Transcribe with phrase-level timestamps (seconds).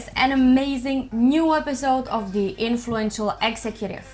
[0.00, 4.06] is an amazing new episode of The Influential Executive.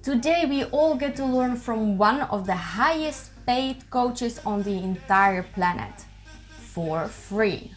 [0.00, 4.78] Today, we all get to learn from one of the highest paid coaches on the
[4.90, 6.04] entire planet
[6.74, 7.72] for free.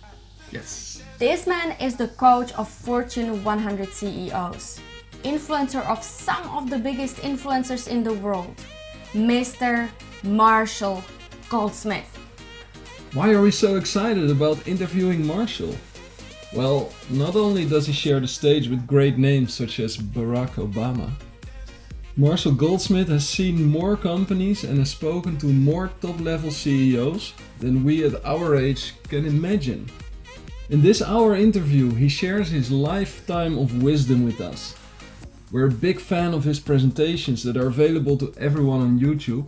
[0.52, 1.02] Yes.
[1.18, 4.80] This man is the coach of Fortune 100 CEOs,
[5.24, 8.58] influencer of some of the biggest influencers in the world,
[9.14, 9.90] Mr.
[10.22, 11.04] Marshall
[11.50, 12.12] Goldsmith.
[13.14, 15.74] Why are we so excited about interviewing Marshall?
[16.54, 21.12] Well, not only does he share the stage with great names such as Barack Obama,
[22.18, 27.84] Marshall Goldsmith has seen more companies and has spoken to more top level CEOs than
[27.84, 29.90] we at our age can imagine.
[30.70, 34.76] In this hour interview, he shares his lifetime of wisdom with us.
[35.52, 39.46] We're a big fan of his presentations that are available to everyone on YouTube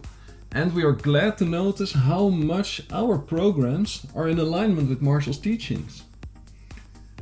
[0.54, 5.40] and we are glad to notice how much our programs are in alignment with Marshall's
[5.40, 6.04] teachings.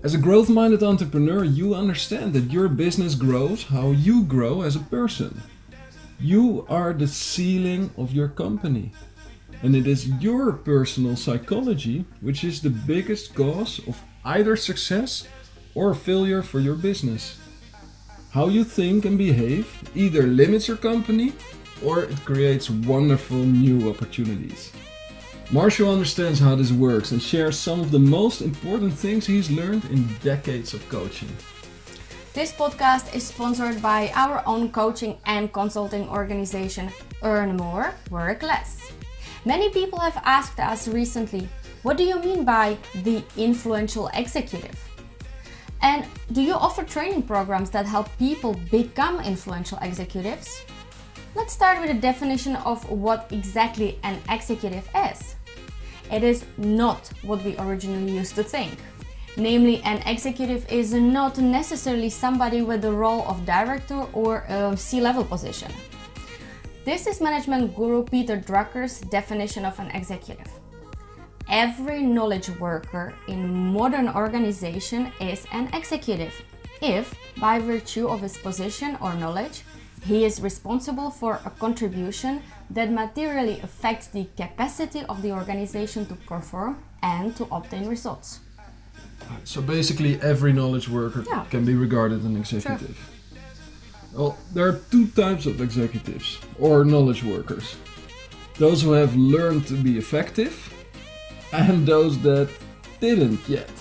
[0.01, 4.77] As a growth minded entrepreneur, you understand that your business grows how you grow as
[4.77, 5.41] a person.
[6.21, 8.93] You are the ceiling of your company.
[9.61, 15.27] And it is your personal psychology which is the biggest cause of either success
[15.75, 17.37] or failure for your business.
[18.31, 21.33] How you think and behave either limits your company
[21.83, 24.71] or it creates wonderful new opportunities.
[25.51, 29.83] Marshall understands how this works and shares some of the most important things he's learned
[29.85, 31.29] in decades of coaching.
[32.35, 36.91] This podcast is sponsored by our own coaching and consulting organization,
[37.23, 38.91] Earn More, Work Less.
[39.43, 41.49] Many people have asked us recently,
[41.81, 44.77] what do you mean by the influential executive?
[45.81, 50.61] And do you offer training programs that help people become influential executives?
[51.33, 55.35] Let's start with a definition of what exactly an executive is.
[56.11, 58.77] It is not what we originally used to think.
[59.37, 64.99] Namely, an executive is not necessarily somebody with the role of director or a C
[64.99, 65.71] level position.
[66.83, 70.49] This is management guru Peter Drucker's definition of an executive.
[71.47, 76.33] Every knowledge worker in modern organization is an executive
[76.81, 79.63] if, by virtue of his position or knowledge,
[80.03, 86.15] he is responsible for a contribution that materially affects the capacity of the organization to
[86.15, 88.39] perform and to obtain results.
[89.43, 91.45] So basically, every knowledge worker Yeah.
[91.49, 92.97] can be regarded an executive.
[94.13, 97.75] Well, there are two types of executives or knowledge workers
[98.57, 100.53] those who have learned to be effective,
[101.53, 102.49] and those that
[102.99, 103.71] didn't yet.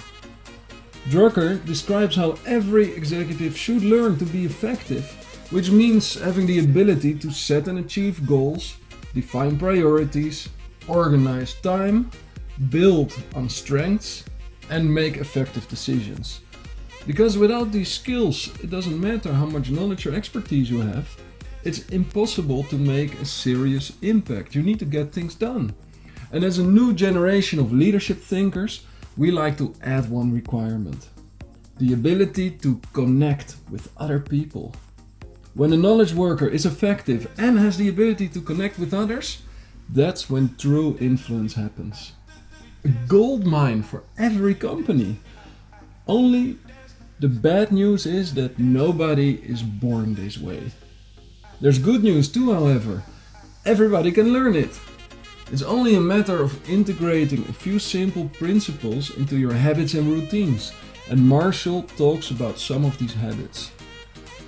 [1.11, 5.05] Drucker describes how every executive should learn to be effective,
[5.50, 8.76] which means having the ability to set and achieve goals,
[9.14, 10.48] define priorities,
[10.86, 12.10] organize time,
[12.70, 14.25] build on strengths,
[14.70, 16.41] and make effective decisions.
[17.06, 21.09] Because without these skills, it doesn't matter how much knowledge or expertise you have,
[21.65, 24.54] it's impossible to make a serious impact.
[24.54, 25.75] You need to get things done.
[26.32, 28.84] And as a new generation of leadership thinkers,
[29.16, 31.09] we like to add one requirement
[31.78, 34.75] the ability to connect with other people.
[35.54, 39.42] When a knowledge worker is effective and has the ability to connect with others,
[39.88, 42.12] that's when true influence happens.
[42.84, 45.19] A gold mine for every company.
[46.06, 46.59] Only
[47.19, 50.70] the bad news is that nobody is born this way.
[51.60, 53.03] There's good news too, however.
[53.65, 54.78] Everybody can learn it.
[55.50, 60.72] It's only a matter of integrating a few simple principles into your habits and routines,
[61.10, 63.72] and Marshall talks about some of these habits.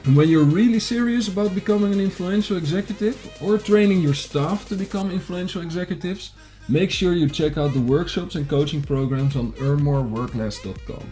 [0.05, 4.75] And when you're really serious about becoming an influential executive or training your staff to
[4.75, 6.33] become influential executives,
[6.69, 11.05] make sure you check out the workshops and coaching programs on earnmoreworkless.com.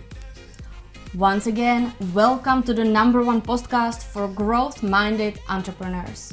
[1.14, 6.32] Once again, welcome to the number one podcast for growth minded entrepreneurs.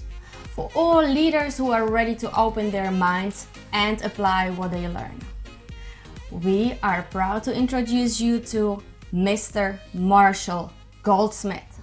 [0.55, 5.19] For all leaders who are ready to open their minds and apply what they learn.
[6.31, 8.81] We are proud to introduce you to
[9.13, 9.77] Mr.
[9.93, 10.71] Marshall
[11.03, 11.74] Goldsmith.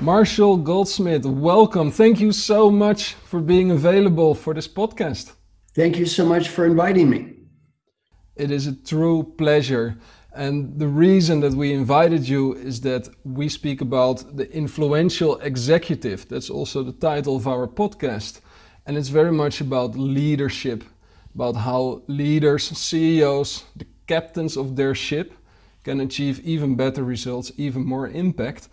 [0.00, 1.90] Marshall Goldsmith, welcome.
[1.90, 5.32] Thank you so much for being available for this podcast.
[5.74, 7.34] Thank you so much for inviting me.
[8.36, 9.98] It is a true pleasure.
[10.32, 16.28] And the reason that we invited you is that we speak about the influential executive.
[16.28, 18.40] That's also the title of our podcast.
[18.86, 20.84] And it's very much about leadership,
[21.34, 25.32] about how leaders, CEOs, the captains of their ship
[25.82, 28.68] can achieve even better results, even more impact.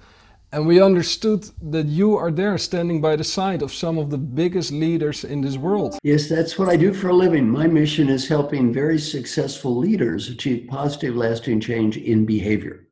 [0.51, 4.17] And we understood that you are there standing by the side of some of the
[4.17, 5.97] biggest leaders in this world.
[6.03, 7.49] Yes, that's what I do for a living.
[7.49, 12.87] My mission is helping very successful leaders achieve positive, lasting change in behavior.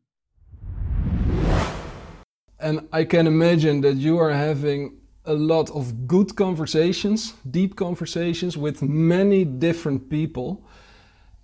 [2.60, 8.58] And I can imagine that you are having a lot of good conversations, deep conversations
[8.58, 10.66] with many different people.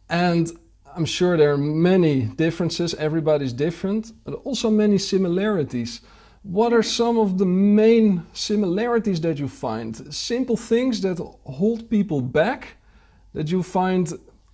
[0.10, 0.52] And
[0.96, 6.02] I'm sure there are many differences, everybody's different, but also many similarities.
[6.44, 10.14] What are some of the main similarities that you find?
[10.14, 12.78] Simple things that hold people back
[13.34, 14.12] that you find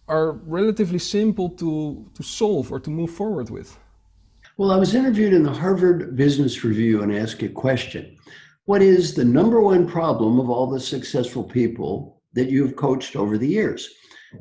[0.07, 3.77] are relatively simple to, to solve or to move forward with?
[4.57, 8.17] Well, I was interviewed in the Harvard Business Review and asked a question
[8.65, 13.37] What is the number one problem of all the successful people that you've coached over
[13.37, 13.89] the years?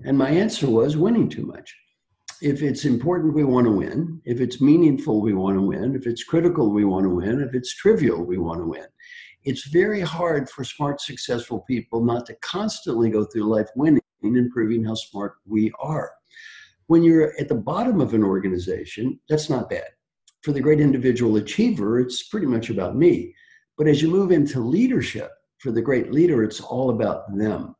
[0.04, 1.74] And my answer was winning too much
[2.40, 4.20] if it's important, we want to win.
[4.24, 5.94] If it's meaningful, we want to win.
[5.94, 7.40] If it's critical, we want to win.
[7.40, 8.86] If it's trivial, we want to win.
[9.44, 14.50] It's very hard for smart, successful people not to constantly go through life winning and
[14.50, 16.12] proving how smart we are.
[16.86, 19.88] When you're at the bottom of an organization, that's not bad.
[20.42, 23.34] For the great individual achiever, it's pretty much about me.
[23.76, 27.74] But as you move into leadership, for the great leader, it's all about them.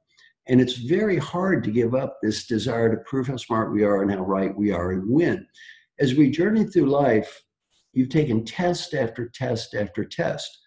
[0.48, 4.02] And it's very hard to give up this desire to prove how smart we are
[4.02, 5.46] and how right we are and win.
[5.98, 7.42] As we journey through life,
[7.92, 10.58] you've taken test after test after test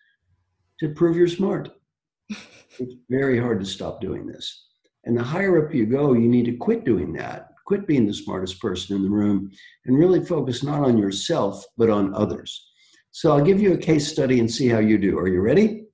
[0.80, 1.70] to prove you're smart.
[2.30, 4.66] it's very hard to stop doing this.
[5.06, 8.14] And the higher up you go, you need to quit doing that, quit being the
[8.14, 9.52] smartest person in the room,
[9.86, 12.68] and really focus not on yourself, but on others.
[13.12, 15.18] So I'll give you a case study and see how you do.
[15.18, 15.86] Are you ready?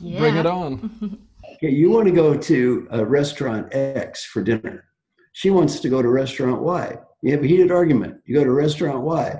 [0.00, 0.18] Yeah.
[0.18, 1.18] Bring it on.
[1.58, 4.84] Okay, you want to go to a restaurant X for dinner.
[5.32, 6.96] She wants to go to restaurant Y.
[7.20, 8.20] You have a heated argument.
[8.26, 9.34] You go to restaurant Y.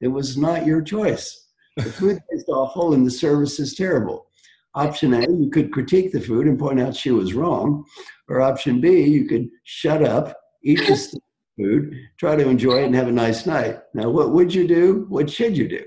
[0.00, 1.50] It was not your choice.
[1.76, 4.26] The food is awful and the service is terrible.
[4.74, 7.84] Option A, you could critique the food and point out she was wrong.
[8.28, 11.20] Or option B, you could shut up, eat the
[11.56, 13.78] food, try to enjoy it, and have a nice night.
[13.94, 15.06] Now, what would you do?
[15.08, 15.84] What should you do?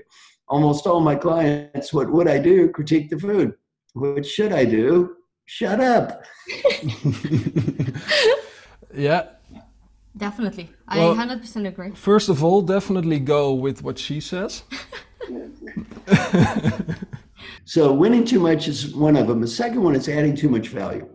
[0.48, 2.70] Almost all my clients, what would I do?
[2.70, 3.52] Critique the food.
[3.92, 5.16] What should I do?
[5.46, 6.22] Shut up.
[8.94, 9.28] yeah.
[10.16, 10.70] Definitely.
[10.94, 11.90] Well, I 100% agree.
[11.92, 14.62] First of all, definitely go with what she says.
[17.64, 19.40] so, winning too much is one of them.
[19.40, 21.08] The second one is adding too much value.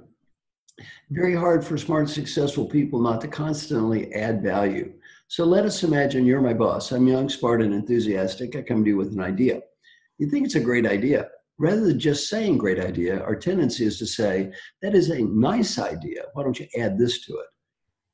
[1.11, 4.91] Very hard for smart, successful people not to constantly add value.
[5.29, 6.91] So, let us imagine you're my boss.
[6.91, 8.57] I'm young, smart, and enthusiastic.
[8.57, 9.61] I come to you with an idea.
[10.17, 11.29] You think it's a great idea
[11.59, 14.51] rather than just saying great idea, our tendency is to say,
[14.81, 16.23] that is a nice idea.
[16.33, 17.47] Why don't you add this to it?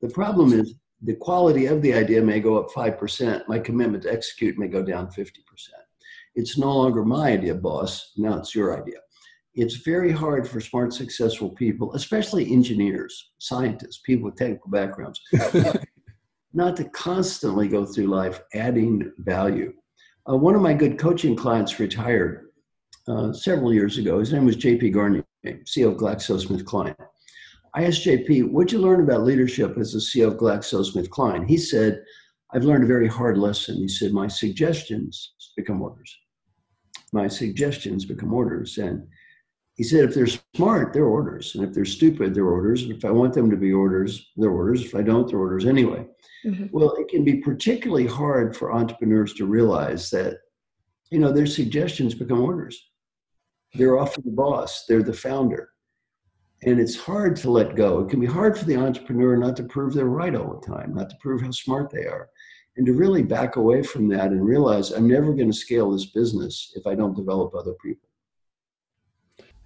[0.02, 3.48] The problem is the quality of the idea may go up 5%.
[3.48, 5.30] My commitment to execute may go down 50%.
[6.34, 8.12] It's no longer my idea, boss.
[8.16, 8.98] Now it's your idea.
[9.54, 15.20] It's very hard for smart, successful people, especially engineers, scientists, people with technical backgrounds,
[16.52, 19.72] not to constantly go through life adding value.
[20.28, 22.45] Uh, one of my good coaching clients retired
[23.08, 24.18] uh, several years ago.
[24.18, 24.90] His name was J.P.
[24.90, 26.96] Garnier, CEO of GlaxoSmithKline.
[27.76, 31.46] I asked JP, what'd you learn about leadership as a CEO of GlaxoSmithKline?
[31.46, 32.02] He said,
[32.54, 33.76] I've learned a very hard lesson.
[33.76, 36.16] He said, my suggestions become orders.
[37.12, 38.78] My suggestions become orders.
[38.78, 39.06] And
[39.74, 40.26] he said, if they're
[40.56, 41.54] smart, they're orders.
[41.54, 42.82] And if they're stupid, they're orders.
[42.82, 44.82] And if I want them to be orders, they're orders.
[44.82, 46.06] If I don't, they're orders anyway.
[46.46, 46.66] Mm-hmm.
[46.70, 50.38] Well, it can be particularly hard for entrepreneurs to realize that,
[51.10, 52.82] you know, their suggestions become orders.
[53.76, 55.70] They're often the boss, they're the founder.
[56.62, 58.00] And it's hard to let go.
[58.00, 60.94] It can be hard for the entrepreneur not to prove they're right all the time,
[60.94, 62.28] not to prove how smart they are,
[62.76, 66.06] and to really back away from that and realize I'm never going to scale this
[66.06, 68.08] business if I don't develop other people.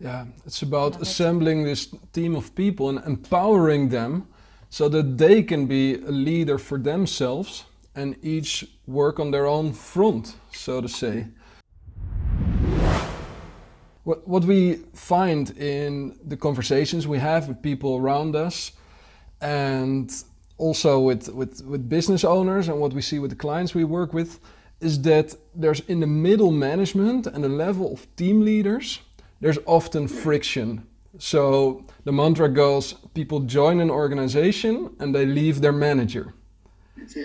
[0.00, 4.26] Yeah, it's about assembling this team of people and empowering them
[4.70, 7.64] so that they can be a leader for themselves
[7.94, 11.26] and each work on their own front, so to say.
[14.04, 18.72] What, what we find in the conversations we have with people around us
[19.40, 20.10] and
[20.58, 24.12] also with, with, with business owners and what we see with the clients we work
[24.12, 24.40] with
[24.80, 29.00] is that there's in the middle management and the level of team leaders,
[29.40, 30.86] there's often friction.
[31.18, 36.34] So the mantra goes people join an organization and they leave their manager.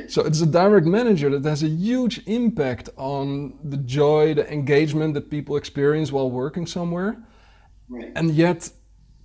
[0.08, 5.14] So it's a direct manager that has a huge impact on the joy, the engagement
[5.14, 7.18] that people experience while working somewhere.
[7.90, 8.12] Right.
[8.16, 8.70] And yet,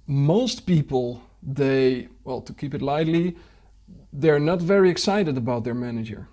[0.07, 3.37] most people, they, well, to keep it lightly,
[4.12, 6.29] they're not very excited about their manager.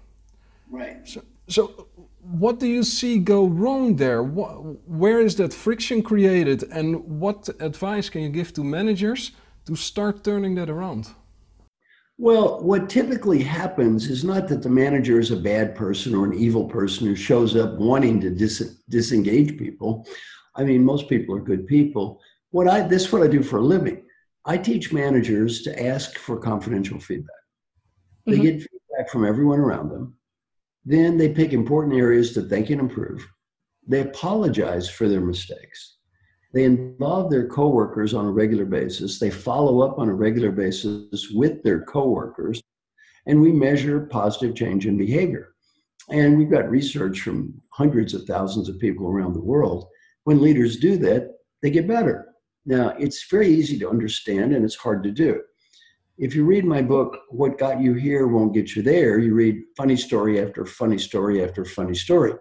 [0.70, 1.08] Right.
[1.08, 1.88] So So,
[2.22, 4.22] what do you see go wrong there?
[4.24, 6.88] where is that friction created, and
[7.22, 9.32] what advice can you give to managers
[9.66, 11.08] to start turning that around?
[12.20, 16.34] Well, what typically happens is not that the manager is a bad person or an
[16.34, 20.08] evil person who shows up wanting to dis- disengage people.
[20.56, 22.20] I mean, most people are good people.
[22.50, 24.04] What I this is what I do for a living.
[24.46, 27.36] I teach managers to ask for confidential feedback.
[28.26, 28.42] They mm-hmm.
[28.42, 30.16] get feedback from everyone around them.
[30.86, 33.28] Then they pick important areas that they can improve.
[33.88, 35.97] They apologize for their mistakes.
[36.54, 39.20] They involve their coworkers on a regular basis.
[39.20, 42.62] They follow up on a regular basis with their coworkers,
[43.26, 45.50] and we measure positive change in behavior.
[46.10, 49.88] And we've got research from hundreds of thousands of people around the world.
[50.24, 52.30] When leaders do that, they get better.
[52.66, 55.42] Now, it's very easy to understand and it's hard to do.
[56.18, 59.62] If you read my book, What Got You Here Won't Get You There, you read
[59.76, 62.34] funny story after funny story after funny story.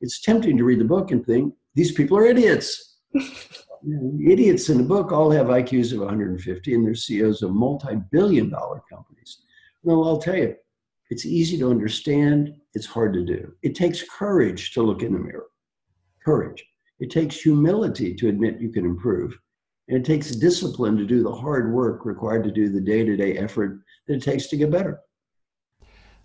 [0.00, 2.87] It's tempting to read the book and think, these people are idiots.
[3.14, 8.50] Idiots in the book all have IQs of 150 and they're CEOs of multi billion
[8.50, 9.42] dollar companies.
[9.82, 10.54] Well, I'll tell you,
[11.10, 13.52] it's easy to understand, it's hard to do.
[13.62, 15.46] It takes courage to look in the mirror.
[16.24, 16.64] Courage.
[17.00, 19.38] It takes humility to admit you can improve.
[19.88, 23.16] And it takes discipline to do the hard work required to do the day to
[23.16, 25.00] day effort that it takes to get better.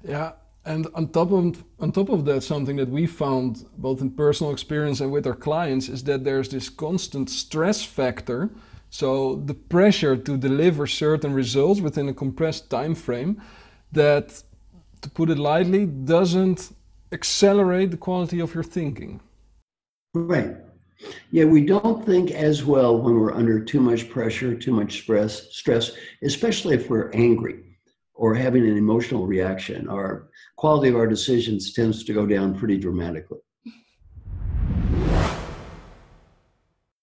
[0.04, 0.34] Yeah.
[0.66, 4.54] And on top of on top of that, something that we found both in personal
[4.54, 8.50] experience and with our clients is that there's this constant stress factor.
[8.90, 13.42] So the pressure to deliver certain results within a compressed time frame
[13.92, 14.44] that,
[15.02, 16.72] to put it lightly, doesn't
[17.12, 19.20] accelerate the quality of your thinking.
[20.14, 20.56] Right.
[21.32, 25.52] Yeah, we don't think as well when we're under too much pressure, too much stress,
[25.52, 25.92] stress,
[26.22, 27.64] especially if we're angry
[28.14, 29.90] or having an emotional reaction.
[29.90, 30.30] Our
[30.64, 33.42] quality of our decisions tends to go down pretty dramatically.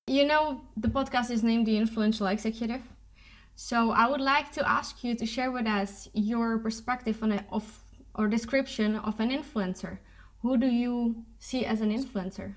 [0.06, 2.80] You know, the podcast is named The Influential Executive.
[3.56, 7.44] So I would like to ask you to share with us your perspective on a,
[7.52, 7.66] of
[8.14, 9.98] or description of an influencer.
[10.40, 12.54] Who do you see as an influencer?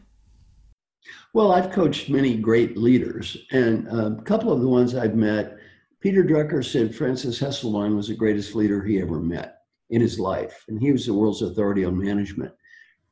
[1.33, 5.57] Well, I've coached many great leaders, and a couple of the ones I've met,
[6.00, 9.62] Peter Drucker said Frances Hesselbein was the greatest leader he ever met
[9.93, 12.51] in his life, and he was the world's authority on management.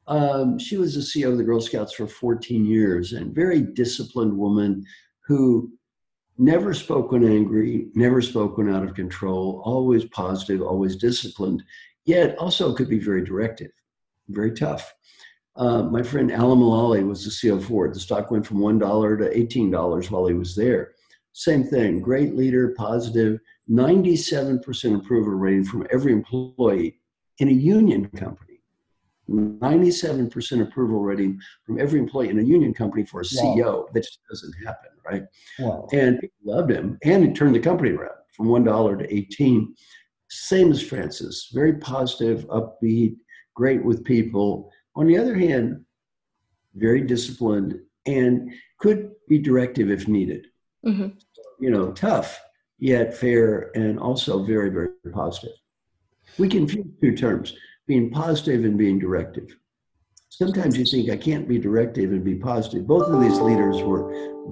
[0.08, 4.36] Um, she was the CEO of the Girl Scouts for 14 years, and very disciplined
[4.36, 4.84] woman
[5.28, 5.72] who
[6.40, 11.62] never spoke when angry, never spoke when out of control, always positive, always disciplined,
[12.06, 13.70] yet also could be very directive,
[14.30, 14.92] very tough.
[15.56, 17.94] Uh, my friend Alan Mulally was the CEO of Ford.
[17.94, 20.94] The stock went from $1 to $18 while he was there.
[21.34, 27.00] Same thing, great leader, positive, 97% approval rating from every employee
[27.40, 28.48] in a union company.
[29.30, 33.58] 97% approval rating from every employee in a union company for a CEO.
[33.58, 33.88] Wow.
[33.94, 35.24] That just doesn't happen, right?
[35.60, 35.88] Wow.
[35.94, 36.98] And people loved him.
[37.04, 39.74] And he turned the company around from $1 to 18
[40.30, 43.16] Same as Frances, very positive, upbeat,
[43.54, 45.86] great with people on the other hand,
[46.76, 50.48] very disciplined and could be directive if needed.
[50.86, 51.10] Mm-hmm.
[51.60, 52.42] You know, tough,
[52.82, 55.56] yet fair, and also very, very positive.
[56.38, 57.56] We can confuse two terms
[57.88, 59.56] being positive and being directive.
[60.30, 62.88] Sometimes you think I can't be directive and be positive.
[62.88, 64.04] Both of these leaders were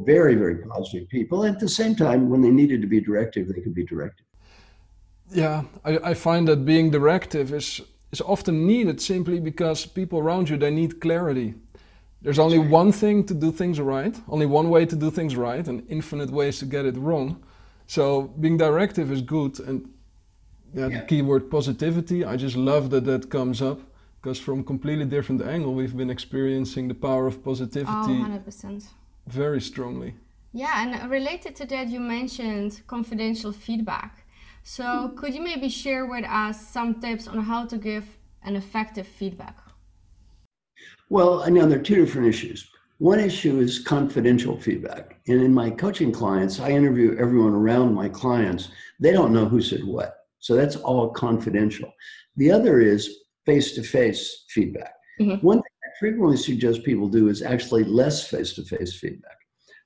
[0.05, 1.43] very, very positive people.
[1.43, 4.25] At the same time, when they needed to be directive, they could be directive.
[5.31, 7.81] Yeah, I, I find that being directive is
[8.11, 11.53] is often needed simply because people around you they need clarity.
[12.21, 15.67] There's only one thing to do things right, only one way to do things right,
[15.67, 17.37] and infinite ways to get it wrong.
[17.89, 19.89] So being directive is good, and
[20.75, 20.99] yeah, yeah.
[20.99, 22.23] the keyword positivity.
[22.23, 23.79] I just love that that comes up
[24.21, 28.15] because from completely different angle, we've been experiencing the power of positivity.
[28.21, 28.85] Oh, 100%.
[29.25, 30.13] Very strongly.
[30.53, 34.23] Yeah, and related to that, you mentioned confidential feedback.
[34.61, 35.17] So, hmm.
[35.17, 38.05] could you maybe share with us some tips on how to give
[38.43, 39.57] an effective feedback?
[41.09, 42.69] Well, I know there are two different issues.
[42.99, 45.21] One issue is confidential feedback.
[45.27, 48.69] And in my coaching clients, I interview everyone around my clients.
[48.99, 50.15] They don't know who said what.
[50.39, 51.93] So that's all confidential.
[52.35, 53.09] The other is
[53.45, 54.93] face to face feedback.
[55.19, 55.45] Mm-hmm.
[55.45, 59.37] One thing I frequently suggest people do is actually less face to face feedback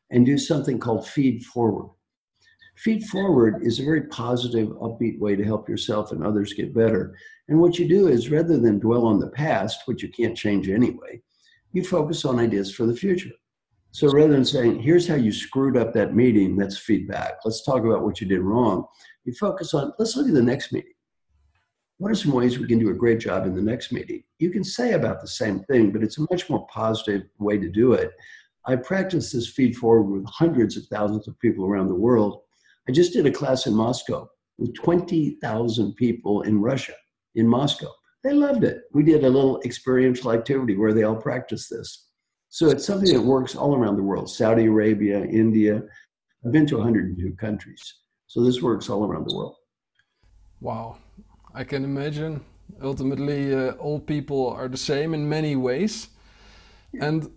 [0.09, 1.91] and do something called feed forward.
[2.77, 7.15] Feed forward is a very positive, upbeat way to help yourself and others get better.
[7.47, 10.67] And what you do is rather than dwell on the past, which you can't change
[10.67, 11.21] anyway,
[11.73, 13.31] you focus on ideas for the future.
[13.91, 17.33] So rather than saying, here's how you screwed up that meeting, that's feedback.
[17.45, 18.85] Let's talk about what you did wrong.
[19.25, 20.93] You focus on, let's look at the next meeting.
[21.97, 24.23] what are some ways we can do a great job in the next meeting?
[24.39, 27.69] You can say about the same thing, but it's a much more positive way to
[27.69, 28.11] do it.
[28.65, 32.41] I practice this feed forward with hundreds of thousands of people around the world.
[32.89, 34.27] I just did a class in Moscow
[34.57, 36.93] with 20,000 people in Russia,
[37.35, 37.91] in Moscow.
[38.23, 38.83] They loved it.
[38.93, 42.07] We did a little experiential activity where they all practiced this.
[42.49, 45.81] So it's something that works all around the world Saudi Arabia, India.
[46.45, 47.81] I've been to 102 countries.
[48.27, 49.55] So this works all around the world.
[50.61, 50.97] Wow.
[51.53, 52.41] I can imagine.
[52.81, 56.09] Ultimately, uh, all people are the same in many ways.
[57.01, 57.29] And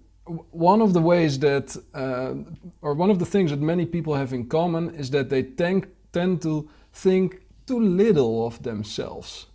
[0.51, 2.35] one of the ways that, uh,
[2.83, 5.87] or one of the things that many people have in common is that they tend,
[6.13, 9.47] tend to think too little of themselves.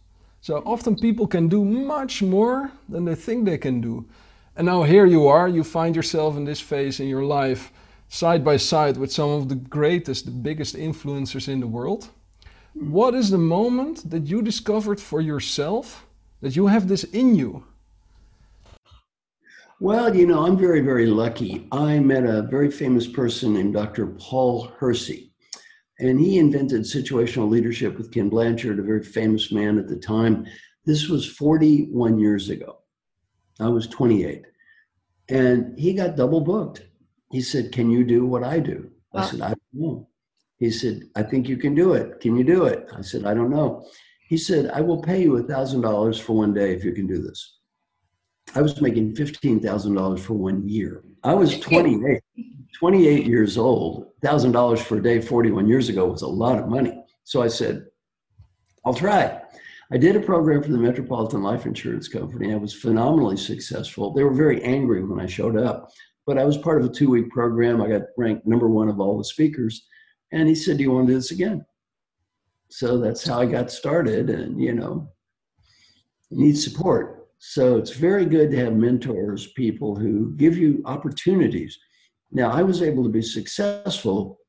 [0.41, 4.07] So often people can do much more than they think they can do.
[4.55, 7.71] And now here you are, you find yourself in this phase in your life
[8.09, 12.09] side by side with some of the greatest, the biggest influencers in the world.
[12.73, 16.07] What is the moment that you discovered for yourself
[16.41, 17.63] that you have this in you?
[19.79, 21.67] Well, you know, I'm very, very lucky.
[21.71, 24.07] I met a very famous person named Dr.
[24.07, 25.30] Paul Hersey.
[26.01, 30.47] And he invented situational leadership with Ken Blanchard, a very famous man at the time.
[30.83, 32.79] This was 41 years ago.
[33.59, 34.43] I was 28.
[35.29, 36.87] And he got double booked.
[37.31, 38.89] He said, Can you do what I do?
[39.13, 40.09] I said, I don't know.
[40.57, 42.19] He said, I think you can do it.
[42.19, 42.87] Can you do it?
[42.97, 43.85] I said, I don't know.
[44.27, 47.57] He said, I will pay you $1,000 for one day if you can do this.
[48.55, 51.03] I was making $15,000 for one year.
[51.23, 52.21] I was 28.
[52.81, 57.05] 28 years old, $1,000 for a day 41 years ago was a lot of money.
[57.25, 57.85] So I said,
[58.83, 59.39] I'll try.
[59.93, 62.51] I did a program for the Metropolitan Life Insurance Company.
[62.51, 64.11] I was phenomenally successful.
[64.11, 65.91] They were very angry when I showed up,
[66.25, 67.83] but I was part of a two week program.
[67.83, 69.85] I got ranked number one of all the speakers.
[70.31, 71.63] And he said, Do you want to do this again?
[72.69, 74.31] So that's how I got started.
[74.31, 75.07] And, you know,
[76.31, 77.27] you need support.
[77.37, 81.77] So it's very good to have mentors, people who give you opportunities
[82.31, 84.39] now, I was able to be successful.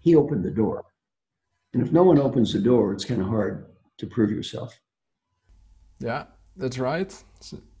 [0.00, 0.84] He opened the door.
[1.74, 3.66] And if no one opens the door, it's kind of hard
[3.98, 4.78] to prove yourself.
[5.98, 6.24] Yeah,
[6.56, 7.12] that's right.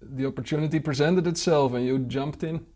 [0.02, 2.66] The opportunity presented itself and you jumped in.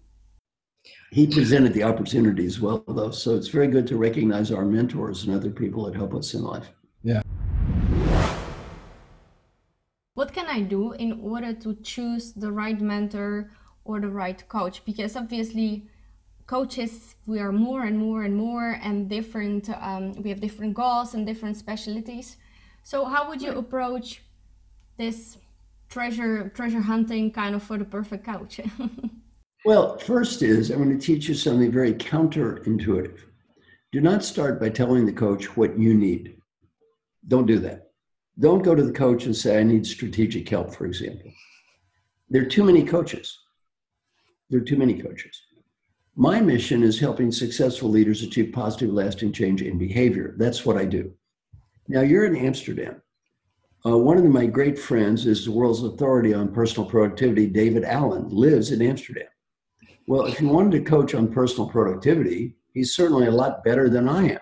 [1.11, 3.11] He presented the opportunity as well, though.
[3.11, 6.43] So it's very good to recognize our mentors and other people that help us in
[6.43, 6.71] life.
[7.03, 7.23] Yeah.
[10.15, 13.51] What can I do in order to choose the right mentor
[13.85, 14.85] or the right coach?
[14.85, 15.89] Because obviously,
[16.51, 21.15] coaches we are more and more and more and different um, we have different goals
[21.15, 22.39] and different specialties.
[22.83, 24.21] So how would you approach
[24.97, 25.39] this
[25.89, 28.61] treasure treasure hunting kind of for the perfect coach
[29.65, 33.19] well first is i'm going to teach you something very counterintuitive.
[33.93, 36.37] Do not start by telling the coach what you need.
[37.33, 37.91] Don't do that.
[38.47, 41.31] Don't go to the coach and say i need strategic help for example.
[42.29, 43.39] There are too many coaches.
[44.49, 45.37] There are too many coaches
[46.17, 50.35] my mission is helping successful leaders achieve positive, lasting change in behavior.
[50.39, 51.13] That's what I do.
[51.89, 53.01] Now, you're in Amsterdam.
[53.87, 58.29] Uh, one of my great friends is the world's authority on personal productivity, David Allen,
[58.29, 59.29] lives in Amsterdam.
[60.07, 64.09] Well, if you wanted to coach on personal productivity, he's certainly a lot better than
[64.09, 64.41] I am.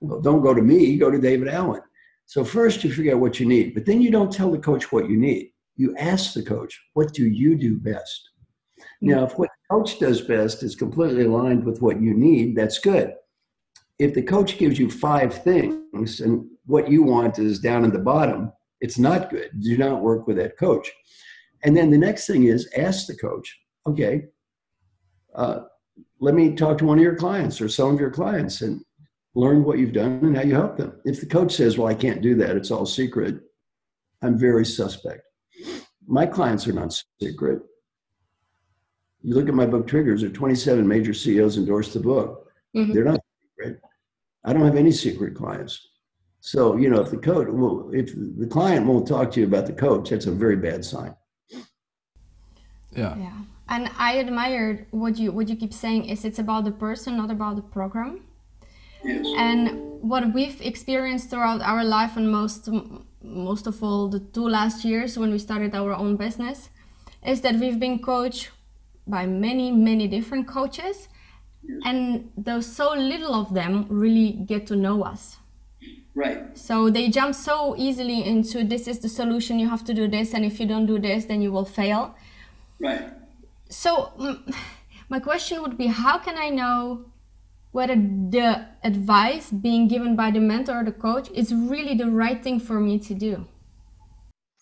[0.00, 1.82] Well, don't go to me, go to David Allen.
[2.26, 4.92] So, first, you figure out what you need, but then you don't tell the coach
[4.92, 5.52] what you need.
[5.76, 8.30] You ask the coach, What do you do best?
[9.00, 12.78] Now, if what the coach does best is completely aligned with what you need, that's
[12.78, 13.14] good.
[13.98, 17.98] If the coach gives you five things and what you want is down in the
[17.98, 19.50] bottom, it's not good.
[19.60, 20.90] Do not work with that coach.
[21.62, 24.26] And then the next thing is ask the coach, okay,
[25.34, 25.60] uh,
[26.20, 28.82] let me talk to one of your clients or some of your clients and
[29.34, 30.98] learn what you've done and how you help them.
[31.04, 33.36] If the coach says, well, I can't do that, it's all secret,
[34.22, 35.22] I'm very suspect.
[36.06, 37.62] My clients are not secret
[39.26, 42.48] you look at my book triggers there are 27 major ceos endorsed the book.
[42.76, 42.92] Mm-hmm.
[42.92, 43.80] they're not secret.
[44.44, 45.74] I don't have any secret clients.
[46.40, 49.66] So you know if the coach well if the client won't talk to you about
[49.66, 51.12] the coach that's a very bad sign.
[52.92, 53.14] Yeah.
[53.24, 53.38] Yeah.
[53.68, 57.30] And i admired what you what you keep saying is it's about the person not
[57.32, 58.12] about the program.
[59.04, 59.26] Yes.
[59.36, 59.62] and
[60.12, 62.68] what we've experienced throughout our life and most
[63.22, 66.70] most of all the two last years when we started our own business
[67.32, 68.50] is that we've been coached
[69.06, 71.08] by many, many different coaches,
[71.84, 75.36] and those so little of them really get to know us.
[76.14, 76.56] Right.
[76.56, 80.32] So they jump so easily into this is the solution, you have to do this,
[80.32, 82.14] and if you don't do this, then you will fail.
[82.80, 83.10] Right.
[83.68, 84.12] So,
[85.08, 87.06] my question would be how can I know
[87.72, 92.42] whether the advice being given by the mentor or the coach is really the right
[92.42, 93.46] thing for me to do?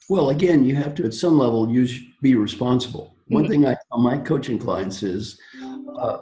[0.08, 3.13] Well, again, you have to at some level use be responsible.
[3.28, 5.40] One thing I tell my coaching clients is,
[5.98, 6.18] uh,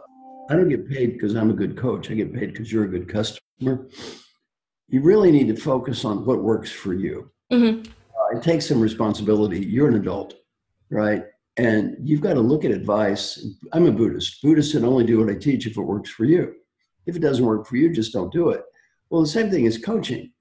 [0.51, 2.11] I don't get paid because I'm a good coach.
[2.11, 3.89] I get paid because you're a good customer.
[4.89, 7.31] You really need to focus on what works for you.
[7.53, 7.91] Mm-hmm.
[7.91, 9.61] Uh, it takes some responsibility.
[9.61, 10.35] You're an adult,
[10.91, 11.25] right?
[11.57, 13.45] And you've got to look at advice.
[13.73, 14.43] I'm a Buddhist.
[14.43, 16.55] Buddhists can only do what I teach if it works for you.
[17.07, 18.63] If it doesn't work for you, just don't do it.
[19.11, 20.33] Well, the same thing is coaching.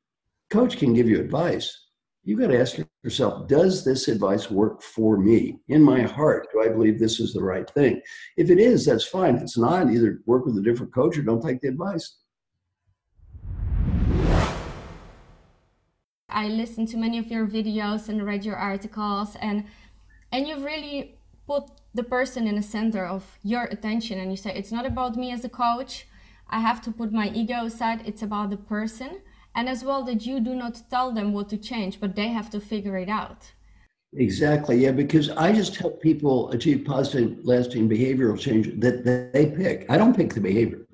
[0.50, 1.81] Coach can give you advice.
[2.24, 5.58] You've got to ask yourself, does this advice work for me?
[5.70, 8.00] In my heart, do I believe this is the right thing?
[8.38, 9.36] If it is, that's fine.
[9.38, 12.18] If it's not, either work with a different coach or don't take the advice.
[16.30, 19.66] I listened to many of your videos and read your articles and
[20.32, 24.54] and you really put the person in the center of your attention and you say
[24.56, 26.08] it's not about me as a coach
[26.52, 28.02] I have to put my ego aside.
[28.06, 29.22] It's about the person.
[29.56, 32.50] And as well, that you do not tell them what to change, but they have
[32.52, 33.52] to figure it out.
[34.14, 34.78] Exactly.
[34.78, 34.92] Yeah.
[34.92, 39.86] Because I just help people achieve positive, lasting behavioral change that, that they pick.
[39.90, 40.86] I don't pick the behavior,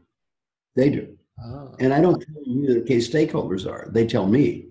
[0.76, 1.18] they do.
[1.44, 1.76] Oh.
[1.80, 4.70] And I don't tell you who the key stakeholders are, they tell me.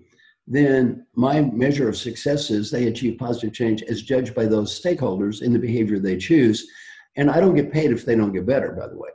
[0.49, 5.41] Then my measure of success is they achieve positive change as judged by those stakeholders
[5.41, 6.69] in the behavior they choose.
[7.17, 9.09] And I don't get paid if they don't get better, by the way.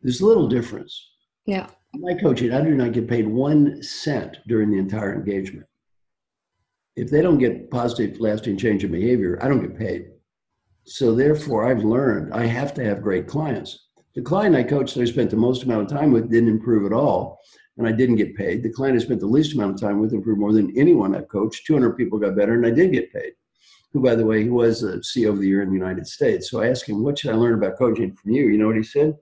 [0.00, 1.10] There's a little difference.
[1.44, 1.68] Yeah.
[2.00, 5.66] My coaching, I do not get paid one cent during the entire engagement.
[6.94, 10.10] If they don't get positive, lasting change in behavior, I don't get paid.
[10.84, 13.88] So therefore, I've learned I have to have great clients.
[14.14, 16.86] The client I coached that I spent the most amount of time with didn't improve
[16.86, 17.40] at all,
[17.78, 18.62] and I didn't get paid.
[18.62, 21.28] The client I spent the least amount of time with improved more than anyone I've
[21.28, 21.66] coached.
[21.66, 23.32] 200 people got better, and I did get paid.
[23.92, 26.48] Who, by the way, he was a CEO of the year in the United States.
[26.48, 28.76] So I asked him, "What should I learn about coaching from you?" You know what
[28.76, 29.16] he said?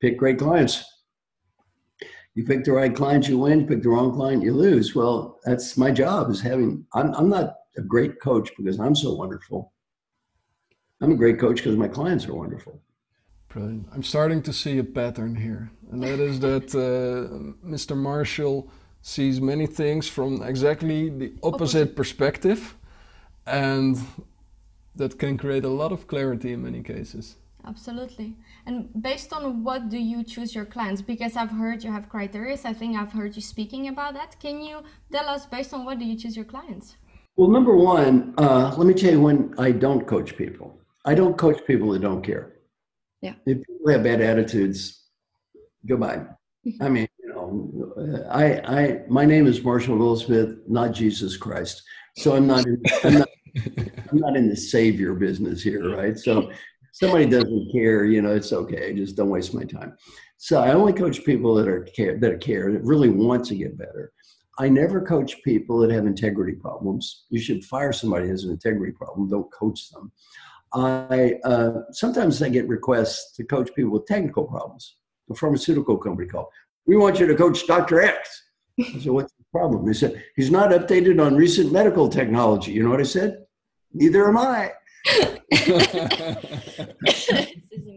[0.00, 0.84] pick great clients.
[2.34, 3.60] You pick the right client, you win.
[3.60, 4.94] You pick the wrong client, you lose.
[4.94, 9.14] Well, that's my job is having, I'm, I'm not a great coach because I'm so
[9.14, 9.72] wonderful.
[11.00, 12.80] I'm a great coach because my clients are wonderful.
[13.48, 13.86] Brilliant.
[13.92, 17.96] I'm starting to see a pattern here, and that is that uh, Mr.
[17.96, 18.68] Marshall
[19.00, 22.74] sees many things from exactly the opposite, opposite perspective,
[23.46, 23.96] and
[24.96, 27.36] that can create a lot of clarity in many cases.
[27.66, 28.36] Absolutely.
[28.66, 31.00] And based on what do you choose your clients?
[31.00, 32.58] Because I've heard you have criteria.
[32.64, 34.38] I think I've heard you speaking about that.
[34.38, 36.96] Can you tell us based on what do you choose your clients?
[37.36, 40.78] Well, number one, uh, let me tell you when I don't coach people.
[41.04, 42.52] I don't coach people that don't care.
[43.22, 43.34] Yeah.
[43.46, 45.04] If people have bad attitudes,
[45.86, 46.22] goodbye.
[46.80, 51.82] I mean, you know, I, I, my name is Marshall Goldsmith, not Jesus Christ.
[52.16, 53.28] So I'm not, in, I'm not,
[54.10, 56.18] I'm not in the savior business here, right?
[56.18, 56.50] So
[56.94, 58.94] somebody doesn't care, you know, it's okay.
[58.94, 59.96] Just don't waste my time.
[60.36, 63.76] So I only coach people that are care that care that really want to get
[63.76, 64.12] better.
[64.60, 67.24] I never coach people that have integrity problems.
[67.30, 69.28] You should fire somebody who has an integrity problem.
[69.28, 70.12] Don't coach them.
[70.72, 74.96] I uh, sometimes I get requests to coach people with technical problems.
[75.30, 76.46] A pharmaceutical company called.
[76.86, 78.02] We want you to coach Dr.
[78.02, 78.42] X.
[78.78, 79.86] I said, what's the problem?
[79.86, 82.72] They said, he's not updated on recent medical technology.
[82.72, 83.44] You know what I said?
[83.92, 84.72] Neither am I.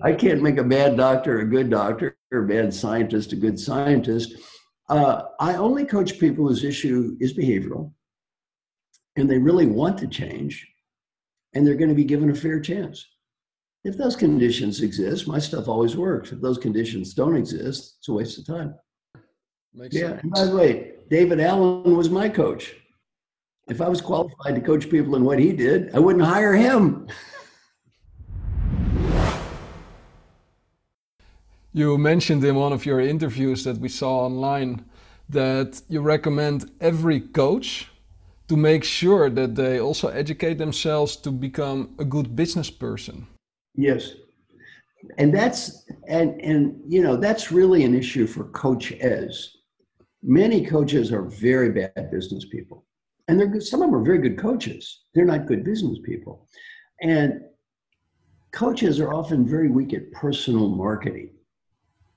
[0.04, 3.60] I can't make a bad doctor a good doctor or a bad scientist a good
[3.60, 4.36] scientist.
[4.90, 7.92] Uh, I only coach people whose issue is behavioral
[9.16, 10.68] and they really want to change
[11.54, 13.06] and they're going to be given a fair chance.
[13.84, 16.32] If those conditions exist, my stuff always works.
[16.32, 18.76] If those conditions don't exist, it's a waste of time.
[19.74, 20.10] Makes yeah.
[20.10, 20.24] Sense.
[20.24, 22.76] And by the way, David Allen was my coach.
[23.70, 27.08] If I was qualified to coach people in what he did, I wouldn't hire him.
[31.74, 34.84] You mentioned in one of your interviews that we saw online
[35.30, 37.92] that you recommend every coach
[38.48, 43.28] to make sure that they also educate themselves to become a good business person.
[43.76, 44.14] Yes.
[45.20, 49.58] And that's and and you know that's really an issue for coach as
[50.24, 52.87] many coaches are very bad business people
[53.28, 55.04] and they're good, some of them are very good coaches.
[55.14, 56.48] They're not good business people.
[57.02, 57.42] And
[58.52, 61.32] coaches are often very weak at personal marketing.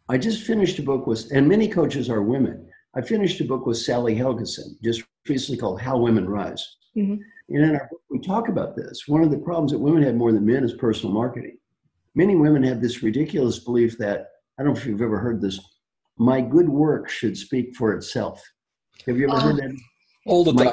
[0.08, 2.66] I just finished a book with, and many coaches are women.
[2.96, 6.76] I finished a book with Sally Helgesen just recently called How Women Rise.
[6.96, 7.22] Mm-hmm.
[7.50, 9.06] And in our book, we talk about this.
[9.06, 11.58] One of the problems that women have more than men is personal marketing.
[12.14, 15.60] Many women have this ridiculous belief that, I don't know if you've ever heard this,
[16.18, 18.42] my good work should speak for itself.
[19.06, 19.76] Have you ever uh, heard that?
[20.26, 20.72] All the time.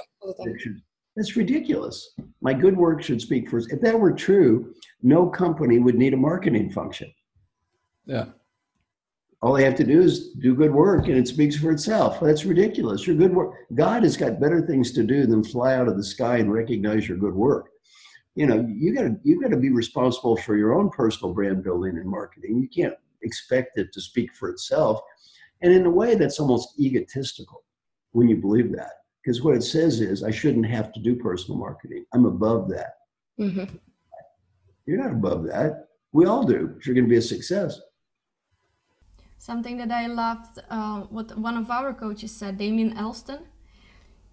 [1.15, 2.13] That's ridiculous.
[2.41, 3.57] My good work should speak for.
[3.57, 3.73] Itself.
[3.73, 7.11] If that were true, no company would need a marketing function.
[8.05, 8.25] Yeah.
[9.41, 12.19] all they have to do is do good work and it speaks for itself.
[12.19, 13.05] That's ridiculous.
[13.05, 16.03] Your good work, God has got better things to do than fly out of the
[16.03, 17.69] sky and recognize your good work.
[18.35, 22.07] You know, you gotta you gotta be responsible for your own personal brand building and
[22.07, 22.61] marketing.
[22.61, 25.01] You can't expect it to speak for itself.
[25.61, 27.63] And in a way that's almost egotistical
[28.11, 28.91] when you believe that.
[29.27, 32.05] Because what it says is I shouldn't have to do personal marketing.
[32.13, 32.91] I'm above that.
[33.37, 33.75] Mm-hmm.
[34.85, 35.89] You're not above that.
[36.13, 37.77] We all do if you're going to be a success.
[39.37, 43.39] Something that I loved, uh, what one of our coaches said, Damien Elston.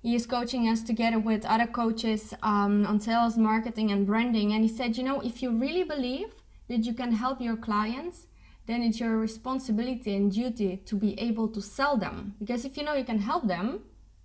[0.01, 4.53] He is coaching us together with other coaches um, on sales, marketing, and branding.
[4.53, 6.29] And he said, you know, if you really believe
[6.69, 8.29] that you can help your clients,
[8.67, 12.37] then it's your responsibility and duty to be able to sell them.
[12.39, 13.81] Because if you know you can help them,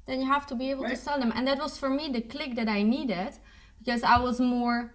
[0.06, 0.96] then you have to be able right.
[0.96, 1.32] to sell them.
[1.36, 3.34] And that was for me the click that I needed
[3.80, 4.94] because I was more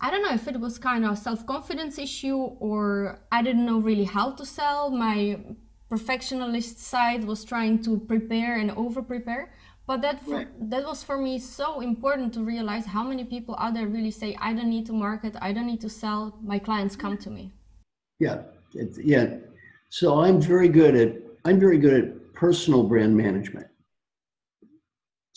[0.00, 3.78] I don't know if it was kind of a self-confidence issue or I didn't know
[3.80, 4.90] really how to sell.
[4.90, 5.40] My
[5.90, 9.52] perfectionist side was trying to prepare and over-prepare.
[9.88, 10.70] But that for, right.
[10.70, 14.36] that was for me so important to realize how many people out there really say
[14.38, 16.38] I don't need to market, I don't need to sell.
[16.42, 17.54] My clients come to me.
[18.20, 18.42] Yeah,
[18.74, 19.36] it's, yeah.
[19.88, 23.66] So I'm very good at I'm very good at personal brand management.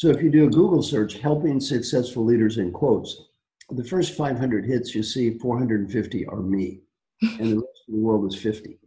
[0.02, 3.22] So if you do a Google search, helping successful leaders in quotes,
[3.70, 6.80] the first 500 hits, you see 450 are me,
[7.22, 8.80] and the rest of the world is 50.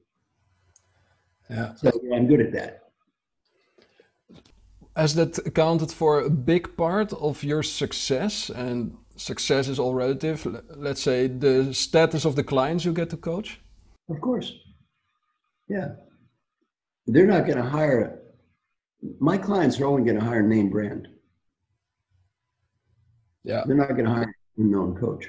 [1.48, 1.72] Yeah.
[1.76, 2.90] So yeah, I'm good at that.
[4.96, 8.50] Has that accounted for a big part of your success?
[8.50, 10.44] And success is all relative.
[10.76, 13.60] Let's say the status of the clients you get to coach?
[14.10, 14.52] Of course.
[15.68, 15.90] Yeah.
[17.06, 18.18] They're not going to hire,
[19.18, 21.08] my clients are only going to hire a name brand.
[23.42, 23.62] Yeah.
[23.66, 25.28] They're not going to hire a known coach.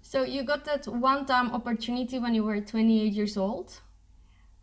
[0.00, 3.80] So you got that one-time opportunity when you were 28 years old.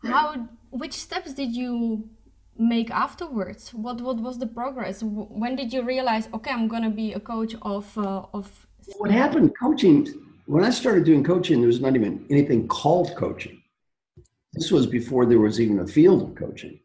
[0.03, 0.47] How?
[0.71, 2.09] Which steps did you
[2.57, 3.73] make afterwards?
[3.73, 5.01] What What was the progress?
[5.03, 8.67] When did you realize, okay, I'm gonna be a coach of uh, of?
[8.97, 9.53] What happened?
[9.59, 10.07] Coaching.
[10.45, 13.61] When I started doing coaching, there was not even anything called coaching.
[14.55, 16.79] This was before there was even a field of coaching.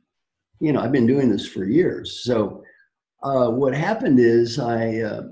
[0.59, 2.63] You know, I've been doing this for years, so
[3.23, 5.23] uh, what happened is I uh,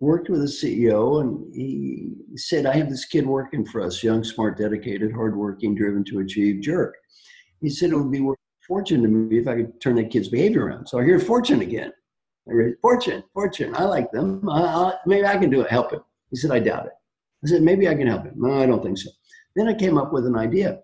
[0.00, 4.24] worked with a CEO and he said, I have this kid working for us, young,
[4.24, 6.94] smart, dedicated, hardworking, driven to achieve jerk.
[7.60, 10.28] He said it would be worth fortune to me if I could turn that kid's
[10.28, 10.88] behavior around.
[10.88, 11.92] So I hear fortune again.
[12.48, 13.74] I read fortune, fortune.
[13.76, 14.40] I like them.
[15.06, 16.00] Maybe I can do it, help him.
[16.30, 16.92] He said, I doubt it.
[17.44, 18.34] I said, maybe I can help him.
[18.36, 19.10] No, I don't think so.
[19.54, 20.80] Then I came up with an idea.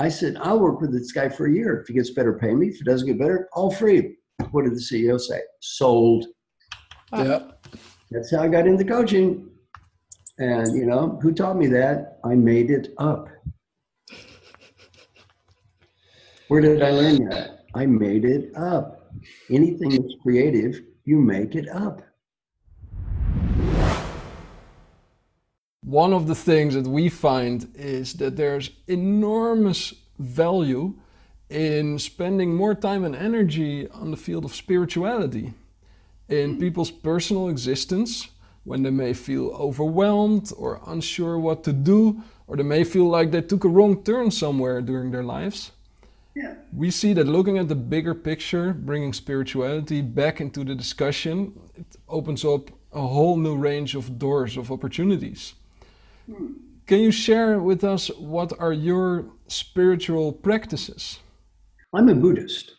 [0.00, 1.78] I said, I'll work with this guy for a year.
[1.78, 2.68] If he gets better, pay me.
[2.68, 4.16] If he doesn't get better, all free.
[4.50, 5.42] What did the CEO say?
[5.60, 6.24] Sold.
[7.12, 7.50] Yeah.
[8.10, 9.50] That's how I got into coaching.
[10.38, 12.18] And, you know, who taught me that?
[12.24, 13.28] I made it up.
[16.48, 17.66] Where did I learn that?
[17.74, 19.12] I made it up.
[19.50, 22.00] Anything that's creative, you make it up.
[25.82, 30.94] One of the things that we find is that there's enormous value
[31.48, 35.54] in spending more time and energy on the field of spirituality
[36.28, 36.60] in hmm.
[36.60, 38.28] people's personal existence
[38.64, 43.30] when they may feel overwhelmed or unsure what to do, or they may feel like
[43.30, 45.72] they took a wrong turn somewhere during their lives.
[46.36, 46.54] Yeah.
[46.72, 51.96] We see that looking at the bigger picture, bringing spirituality back into the discussion, it
[52.08, 55.54] opens up a whole new range of doors of opportunities.
[56.26, 61.20] Can you share with us what are your spiritual practices?
[61.92, 62.74] I'm a Buddhist.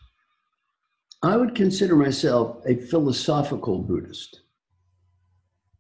[1.23, 4.41] I would consider myself a philosophical Buddhist.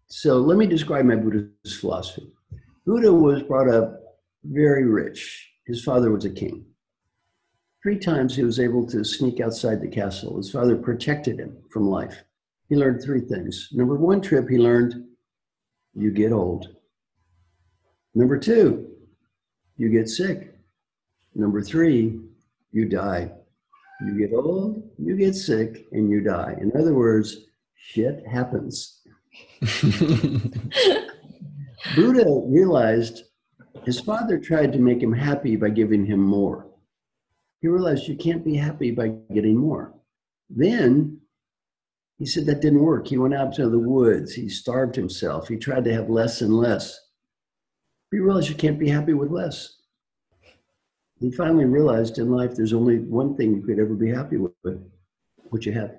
[0.07, 2.31] So let me describe my Buddhist philosophy.
[2.85, 3.97] Buddha was brought up
[4.43, 5.49] very rich.
[5.65, 6.65] His father was a king.
[7.81, 10.37] Three times he was able to sneak outside the castle.
[10.37, 12.23] His father protected him from life.
[12.69, 13.69] He learned three things.
[13.71, 14.93] Number one trip, he learned
[15.93, 16.75] you get old.
[18.13, 18.87] Number two,
[19.77, 20.53] you get sick.
[21.33, 22.19] Number three,
[22.71, 23.31] you die.
[24.05, 26.55] You get old, you get sick, and you die.
[26.59, 27.37] In other words,
[27.75, 29.01] shit happens.
[31.95, 33.23] Buddha realized
[33.85, 36.67] his father tried to make him happy by giving him more.
[37.61, 39.93] He realized you can't be happy by getting more.
[40.49, 41.19] Then
[42.17, 43.07] he said that didn't work.
[43.07, 44.33] He went out to the woods.
[44.33, 45.47] He starved himself.
[45.47, 46.99] He tried to have less and less.
[48.11, 49.81] He realized you can't be happy with less
[51.21, 54.53] he finally realized in life there's only one thing you could ever be happy with,
[55.49, 55.91] what you have.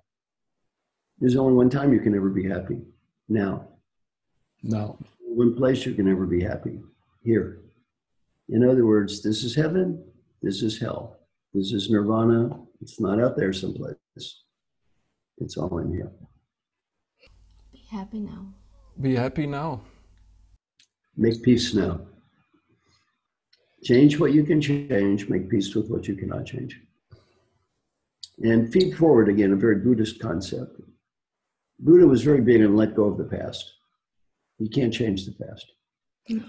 [1.21, 2.81] There's only one time you can ever be happy.
[3.29, 3.69] Now.
[4.65, 4.99] No.
[5.21, 6.81] One place you can ever be happy.
[7.23, 7.61] Here.
[8.49, 10.05] In other words, this is heaven,
[10.43, 11.19] this is hell,
[11.55, 12.51] this is nirvana.
[12.81, 13.97] It's not out there someplace.
[15.39, 16.11] It's all in here.
[17.73, 18.47] Be happy now.
[19.01, 19.83] Be happy now.
[21.17, 22.01] Make peace now.
[23.85, 26.81] Change what you can change, make peace with what you cannot change.
[28.43, 30.81] And feed forward again, a very Buddhist concept.
[31.79, 33.73] Buddha was very big on let go of the past.
[34.59, 35.67] You can't change the past.
[36.29, 36.45] No.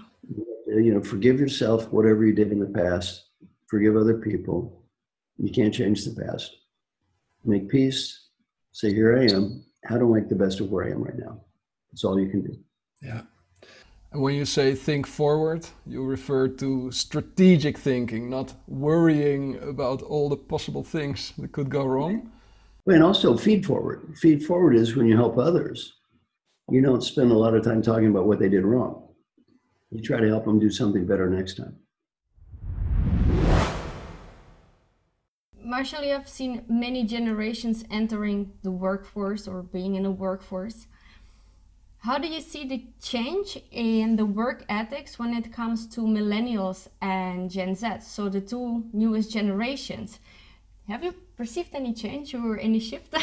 [0.68, 3.24] You know, forgive yourself, whatever you did in the past.
[3.66, 4.84] Forgive other people.
[5.36, 6.56] You can't change the past.
[7.44, 8.28] Make peace.
[8.72, 9.64] Say, here I am.
[9.84, 11.40] How do I make the best of where I am right now?
[11.90, 12.56] That's all you can do.
[13.02, 13.22] Yeah.
[14.14, 20.28] And when you say think forward, you refer to strategic thinking, not worrying about all
[20.28, 22.30] the possible things that could go wrong.
[22.86, 24.14] And also feed forward.
[24.22, 25.94] Feed forward is when you help others.
[26.70, 29.08] You don't spend a lot of time talking about what they did wrong.
[29.90, 31.76] You try to help them do something better next time.
[35.60, 40.86] Marshall, you have seen many generations entering the workforce or being in a workforce.
[42.04, 46.88] How do you see the change in the work ethics when it comes to millennials
[47.00, 50.20] and Gen Z, so the two newest generations?
[50.86, 53.14] Have you perceived any change or any shift?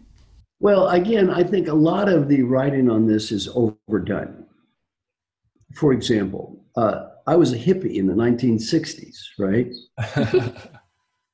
[0.60, 4.44] well, again, I think a lot of the writing on this is overdone.
[5.72, 9.72] For example, uh, I was a hippie in the 1960s, right?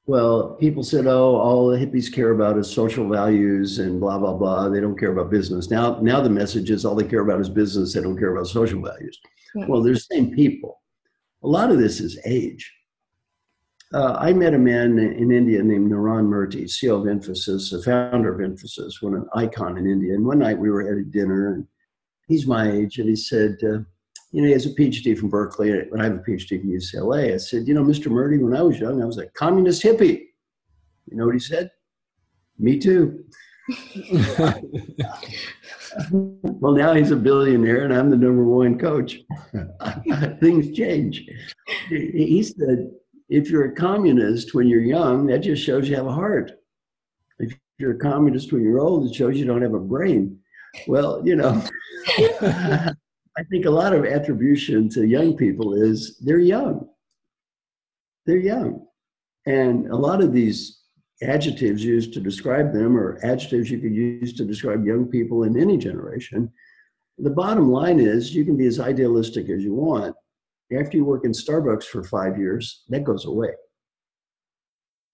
[0.07, 4.35] Well, people said, "Oh, all the hippies care about is social values and blah blah
[4.35, 4.69] blah.
[4.69, 7.49] They don't care about business." Now, now the message is all they care about is
[7.49, 7.95] business.
[7.95, 9.19] They don't care about social values.
[9.55, 9.67] Yeah.
[9.67, 10.83] Well, they're the same people.
[11.43, 12.71] A lot of this is age.
[13.95, 18.35] Uh, I met a man in India named Narayana Murthy, CEO of Infosys, a founder
[18.35, 20.15] of Infosys, one an icon in India.
[20.15, 21.67] And one night we were at a dinner, and
[22.27, 23.79] he's my age, and he said, uh,
[24.35, 27.35] you know, he has a PhD from Berkeley, and I have a PhD from UCLA.
[27.35, 28.09] I said, you know, Mr.
[28.09, 30.25] Murthy, when I was young, I was a communist hippie.
[31.09, 31.71] You know what he said?
[32.59, 33.23] Me too.
[36.11, 39.21] well, now he's a billionaire, and I'm the number one coach.
[40.41, 41.25] Things change.
[41.89, 42.91] He said,
[43.29, 46.51] if you're a communist when you're young, that just shows you have a heart.
[47.39, 50.41] If you're a communist when you're old, it shows you don't have a brain.
[50.89, 51.65] Well, you know.
[53.37, 56.89] I think a lot of attribution to young people is they're young.
[58.27, 58.87] They're young.
[59.47, 60.83] And a lot of these
[61.23, 65.61] adjectives used to describe them or adjectives you could use to describe young people in
[65.61, 66.51] any generation.
[67.19, 70.15] The bottom line is you can be as idealistic as you want.
[70.77, 73.51] After you work in Starbucks for five years, that goes away.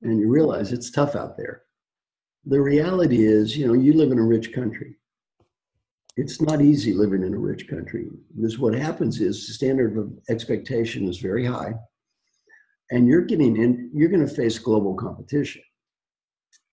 [0.03, 1.63] And you realize it's tough out there.
[2.47, 4.97] The reality is, you know, you live in a rich country
[6.17, 10.13] it's not easy living in a rich country because what happens is the standard of
[10.29, 11.75] expectation is very high
[12.91, 15.63] and you're getting in you're going to face global competition.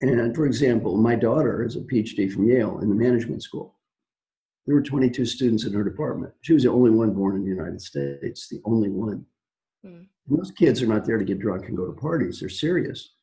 [0.00, 3.76] And for example my daughter is a phd from yale in the management school.
[4.66, 6.34] There were 22 students in her department.
[6.42, 9.24] She was the only one born in the united states the only one.
[9.86, 10.06] Mm.
[10.26, 13.14] most kids are not there to get drunk and go to parties they're serious.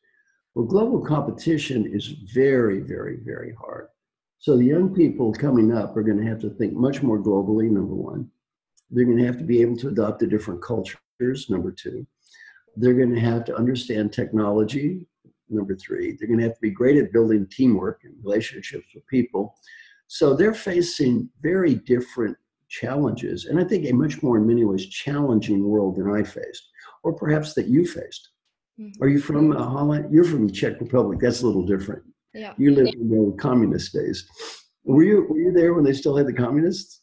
[0.54, 3.88] Well global competition is very very very hard
[4.38, 7.70] so the young people coming up are going to have to think much more globally,
[7.70, 8.30] number one.
[8.90, 12.06] They're going to have to be able to adopt to different cultures, number two.
[12.76, 15.06] They're going to have to understand technology,
[15.48, 16.12] number three.
[16.12, 19.56] They're going to have to be great at building teamwork and relationships with people.
[20.08, 22.36] So they're facing very different
[22.68, 26.68] challenges, and I think a much more, in many ways, challenging world than I faced,
[27.02, 28.30] or perhaps that you faced.
[28.78, 29.02] Mm-hmm.
[29.02, 30.12] Are you from uh, Holland?
[30.12, 31.18] You're from the Czech Republic.
[31.20, 32.02] That's a little different.
[32.36, 32.52] Yeah.
[32.58, 34.28] You lived in the communist days.
[34.84, 37.00] Were you were you there when they still had the communists?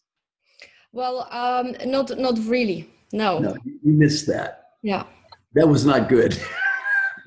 [0.91, 2.89] Well, um, not not really.
[3.11, 3.39] No.
[3.39, 4.65] No, you missed that.
[4.83, 5.05] Yeah.
[5.53, 6.33] That was not good.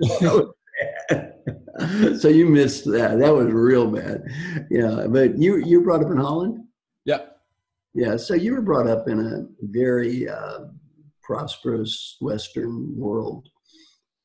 [0.00, 0.54] so
[2.28, 3.18] you missed that.
[3.18, 4.22] That was real bad.
[4.70, 6.64] Yeah, but you you brought up in Holland.
[7.04, 7.26] Yeah.
[7.92, 8.16] Yeah.
[8.16, 10.66] So you were brought up in a very uh,
[11.22, 13.48] prosperous Western world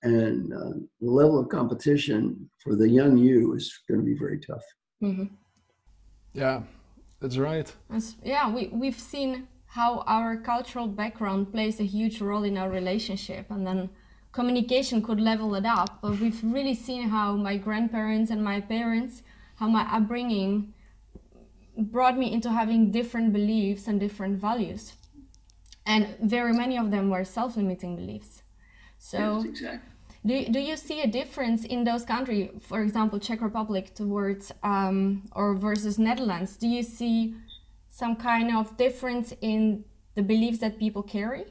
[0.03, 4.39] and uh, the level of competition for the young you is going to be very
[4.39, 4.63] tough.
[5.01, 5.25] Mm-hmm.
[6.33, 6.63] Yeah,
[7.19, 7.71] that's right.
[7.89, 12.69] That's, yeah, we we've seen how our cultural background plays a huge role in our
[12.69, 13.89] relationship, and then
[14.31, 15.99] communication could level it up.
[16.01, 19.23] But we've really seen how my grandparents and my parents,
[19.55, 20.73] how my upbringing
[21.77, 24.93] brought me into having different beliefs and different values.
[25.85, 28.43] And very many of them were self limiting beliefs.
[28.99, 29.90] So, yes, exactly.
[30.25, 35.23] Do, do you see a difference in those countries, for example, Czech Republic towards um,
[35.31, 36.57] or versus Netherlands?
[36.57, 37.35] Do you see
[37.89, 39.83] some kind of difference in
[40.15, 41.45] the beliefs that people carry?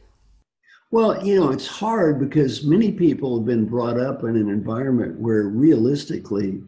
[0.93, 5.19] Well, you know, it's hard because many people have been brought up in an environment
[5.21, 6.63] where realistically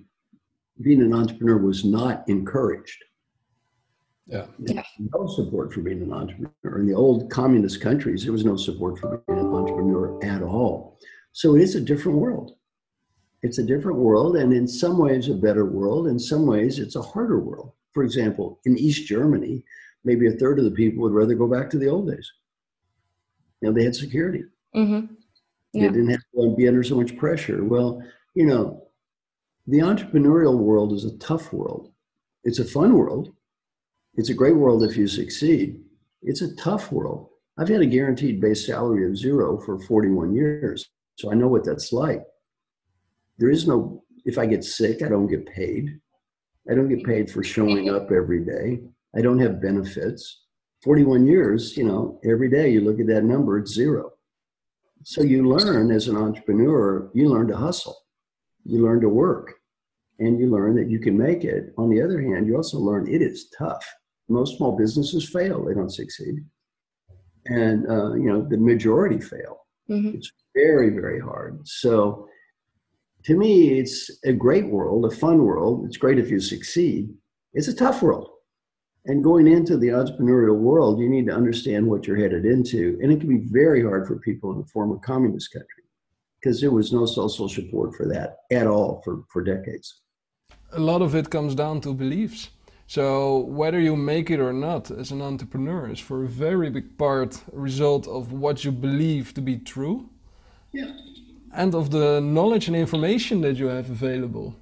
[0.80, 3.02] being an entrepreneur was not encouraged.
[4.26, 4.46] Yeah.
[4.58, 4.82] Yeah.
[4.98, 6.78] No support for being an entrepreneur.
[6.78, 10.98] In the old communist countries, there was no support for being an entrepreneur at all.
[11.32, 12.56] So it is a different world.
[13.42, 16.06] It's a different world, and in some ways, a better world.
[16.06, 17.72] In some ways, it's a harder world.
[17.92, 19.64] For example, in East Germany,
[20.04, 22.30] maybe a third of the people would rather go back to the old days.
[23.60, 24.44] You know, they had security.
[24.74, 25.14] Mm-hmm.
[25.72, 25.88] Yeah.
[25.88, 27.64] They didn't have to be under so much pressure.
[27.64, 28.02] Well,
[28.34, 28.86] you know,
[29.66, 31.92] the entrepreneurial world is a tough world.
[32.44, 33.32] It's a fun world.
[34.14, 35.80] It's a great world if you succeed.
[36.22, 37.28] It's a tough world.
[37.58, 41.64] I've had a guaranteed base salary of zero for 41 years, so I know what
[41.64, 42.22] that's like.
[43.38, 45.98] There is no, if I get sick, I don't get paid.
[46.70, 48.80] I don't get paid for showing up every day.
[49.16, 50.42] I don't have benefits.
[50.84, 54.12] 41 years, you know, every day you look at that number, it's zero.
[55.04, 57.98] So you learn as an entrepreneur, you learn to hustle,
[58.64, 59.54] you learn to work,
[60.18, 61.72] and you learn that you can make it.
[61.78, 63.84] On the other hand, you also learn it is tough.
[64.28, 66.44] Most small businesses fail, they don't succeed.
[67.46, 69.61] And, uh, you know, the majority fail.
[69.90, 70.16] Mm-hmm.
[70.16, 71.66] It's very, very hard.
[71.66, 72.28] So
[73.24, 75.84] to me, it's a great world, a fun world.
[75.86, 77.12] It's great if you succeed.
[77.54, 78.28] It's a tough world.
[79.04, 82.98] And going into the entrepreneurial world, you need to understand what you're headed into.
[83.02, 85.84] And it can be very hard for people in a former communist country
[86.40, 90.02] because there was no social support for that at all for, for decades.
[90.72, 92.50] A lot of it comes down to beliefs.
[92.94, 96.98] So whether you make it or not as an entrepreneur is for a very big
[96.98, 100.10] part a result of what you believe to be true.
[100.72, 100.90] Yeah.
[101.54, 104.54] And of the knowledge and information that you have available.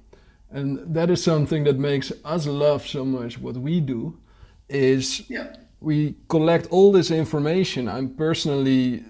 [0.49, 4.17] And that is something that makes us love so much what we do
[4.69, 5.47] is Yeah.
[5.81, 7.89] we collect all this information.
[7.89, 9.03] I'm personally,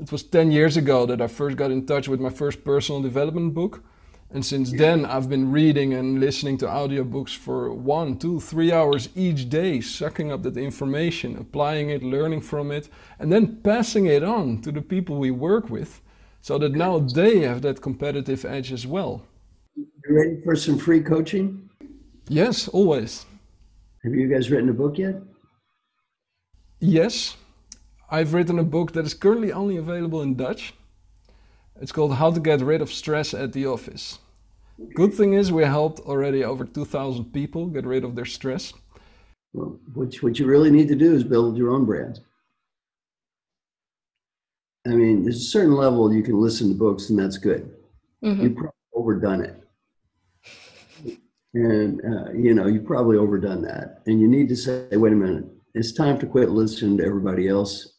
[0.00, 3.02] it was 10 years ago that I first got in touch with my first personal
[3.02, 3.82] development book.
[4.30, 9.08] And since then, I've been reading and listening to audiobooks for one, two, three hours
[9.14, 14.22] each day, sucking up that information, applying it, learning from it, and then passing it
[14.22, 16.02] on to the people we work with
[16.42, 19.26] so that now they have that competitive edge as well.
[19.76, 21.70] You ready for some free coaching?
[22.28, 23.24] Yes, always.
[24.04, 25.16] Have you guys written a book yet?
[26.80, 27.36] Yes,
[28.10, 30.74] I've written a book that is currently only available in Dutch.
[31.80, 34.18] It's called How to Get Rid of Stress at the Office.
[34.94, 38.72] Good thing is, we helped already over 2,000 people get rid of their stress.
[39.52, 42.20] Well, what, you- what you really need to do is build your own brand.
[44.86, 47.74] I mean, there's a certain level you can listen to books, and that's good.
[48.24, 48.42] Mm-hmm.
[48.42, 49.54] You've probably overdone it.
[51.54, 54.02] And, uh, you know, you've probably overdone that.
[54.06, 57.48] And you need to say, wait a minute, it's time to quit listening to everybody
[57.48, 57.94] else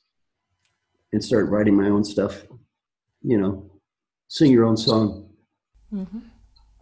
[1.14, 2.44] and start writing my own stuff.
[3.22, 3.69] You know,
[4.30, 5.28] sing your own song.
[5.94, 6.20] Mm-hmm.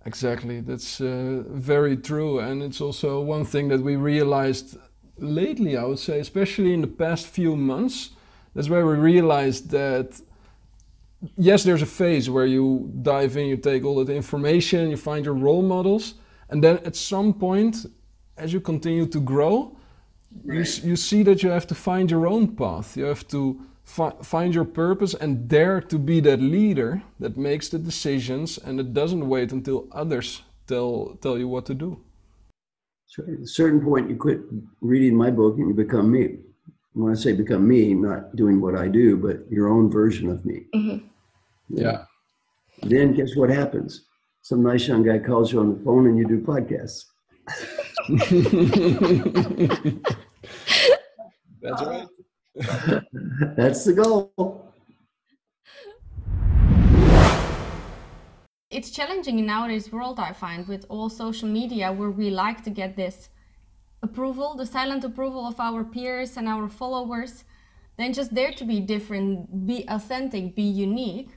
[0.06, 2.40] Exactly, that's uh, very true.
[2.40, 4.78] And it's also one thing that we realized
[5.18, 8.12] lately, I would say, especially in the past few months.
[8.54, 10.22] That's where we realized that,
[11.36, 15.26] yes, there's a phase where you dive in, you take all that information, you find
[15.26, 16.16] your role models.
[16.50, 17.86] And then at some point,
[18.38, 19.78] as you continue to grow,
[20.46, 22.96] you, you see that you have to find your own path.
[22.96, 27.70] You have to fi- find your purpose and dare to be that leader that makes
[27.70, 32.00] the decisions and it doesn't wait until others tell, tell you what to do.
[33.08, 34.42] So at a certain point, you quit
[34.82, 36.40] reading my book and you become me.
[36.94, 40.44] When I say become me, not doing what I do, but your own version of
[40.46, 40.66] me.
[40.76, 41.06] Mm-hmm.
[41.70, 42.04] Yeah.
[42.82, 44.06] Then guess what happens?
[44.42, 47.06] Some nice young guy calls you on the phone and you do podcasts.
[51.62, 52.08] That's right.
[53.56, 54.74] That's the goal.
[58.70, 62.70] It's challenging in nowadays world, I find, with all social media where we like to
[62.70, 63.30] get this
[64.02, 67.44] approval, the silent approval of our peers and our followers,
[67.98, 71.30] then just dare to be different, be authentic, be unique.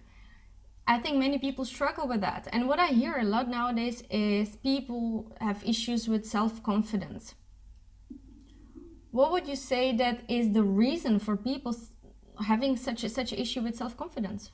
[0.86, 2.48] I think many people struggle with that.
[2.52, 7.34] And what I hear a lot nowadays is people have issues with self confidence.
[9.12, 11.74] What would you say that is the reason for people
[12.44, 14.50] having such a, such an issue with self confidence?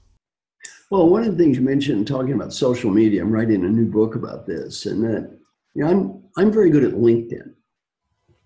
[0.90, 3.86] Well, one of the things you mentioned talking about social media, I'm writing a new
[3.86, 5.38] book about this, and that
[5.74, 7.52] you know, I'm I'm very good at LinkedIn.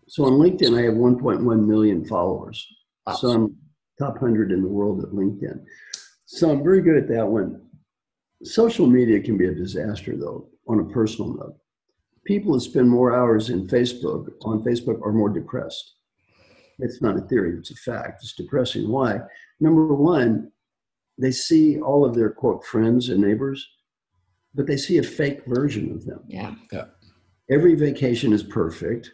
[0.08, 2.66] So on LinkedIn, I have 1.1 million followers.
[3.16, 3.56] So I'm
[3.98, 5.64] top 100 in the world at LinkedIn.
[6.24, 7.61] So I'm very good at that one.
[8.42, 11.56] Social media can be a disaster, though, on a personal note.
[12.24, 15.94] People that spend more hours in Facebook on Facebook are more depressed.
[16.82, 18.22] It's not a theory; it's a fact.
[18.22, 18.88] It's depressing.
[18.88, 19.20] Why?
[19.60, 20.50] Number one,
[21.18, 23.66] they see all of their quote friends and neighbors,
[24.54, 26.20] but they see a fake version of them.
[26.26, 26.54] Yeah.
[26.72, 26.86] Yeah.
[27.50, 29.10] Every vacation is perfect.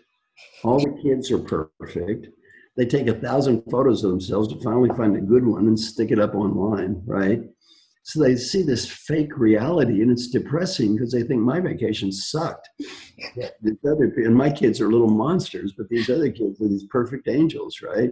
[0.63, 2.29] All the kids are perfect.
[2.77, 6.11] They take a thousand photos of themselves to finally find a good one and stick
[6.11, 7.43] it up online, right?
[8.07, 12.71] So they see this fake reality and it's depressing because they think my vacation sucked.
[13.85, 17.83] Other, and my kids are little monsters, but these other kids are these perfect angels,
[17.83, 18.11] right?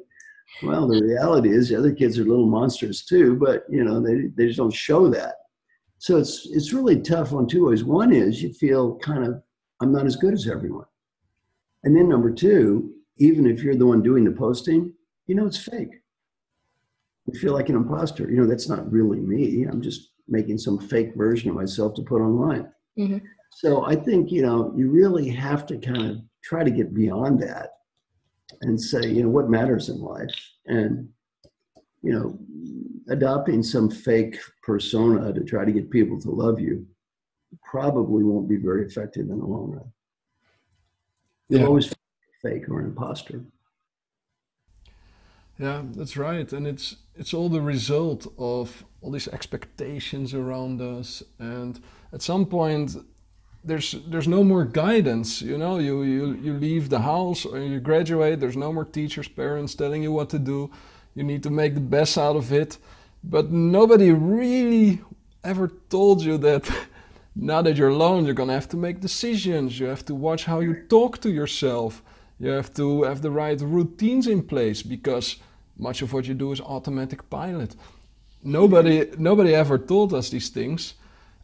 [0.65, 4.31] Well, the reality is the other kids are little monsters too, but you know, they,
[4.37, 5.37] they just don't show that.
[5.99, 7.85] So it's it's really tough on two ways.
[7.85, 9.41] One is you feel kind of
[9.81, 10.87] I'm not as good as everyone.
[11.85, 14.93] And then number two, even if you're the one doing the posting,
[15.29, 16.01] you know it's fake.
[17.27, 18.31] You feel like an imposter.
[18.31, 19.65] You know, that's not really me.
[19.65, 22.71] I'm just making some fake version of myself to put online.
[22.99, 23.23] Mhm.
[23.51, 27.41] So I think, you know, you really have to kind of try to get beyond
[27.41, 27.71] that
[28.63, 30.35] and say, you know, what matters in life.
[30.67, 31.09] And,
[32.03, 32.39] you know,
[33.09, 36.87] adopting some fake persona to try to get people to love you
[37.63, 39.93] probably won't be very effective in the long run.
[41.49, 41.67] You'll Yeah.
[41.67, 41.93] always
[42.43, 43.45] fake or an imposter.
[45.59, 51.23] Yeah, that's right, and it's it's all the result of all these expectations around us,
[51.39, 51.81] and
[52.13, 52.97] at some point,
[53.63, 55.41] there's there's no more guidance.
[55.41, 58.41] You know, you you you leave the house or you graduate.
[58.41, 60.71] There's no more teachers, parents telling you what to do.
[61.15, 62.79] You need to make the best out of it,
[63.23, 65.01] but nobody really
[65.45, 66.69] ever told you that.
[67.37, 69.81] Now that you're alone, you're gonna have to make decisions.
[69.81, 72.01] You have to watch how you talk to yourself.
[72.45, 75.37] You have to have the right routines in place because
[75.79, 77.75] much of what you do is automatic pilot.
[78.43, 80.93] Nobody nobody ever told us these things.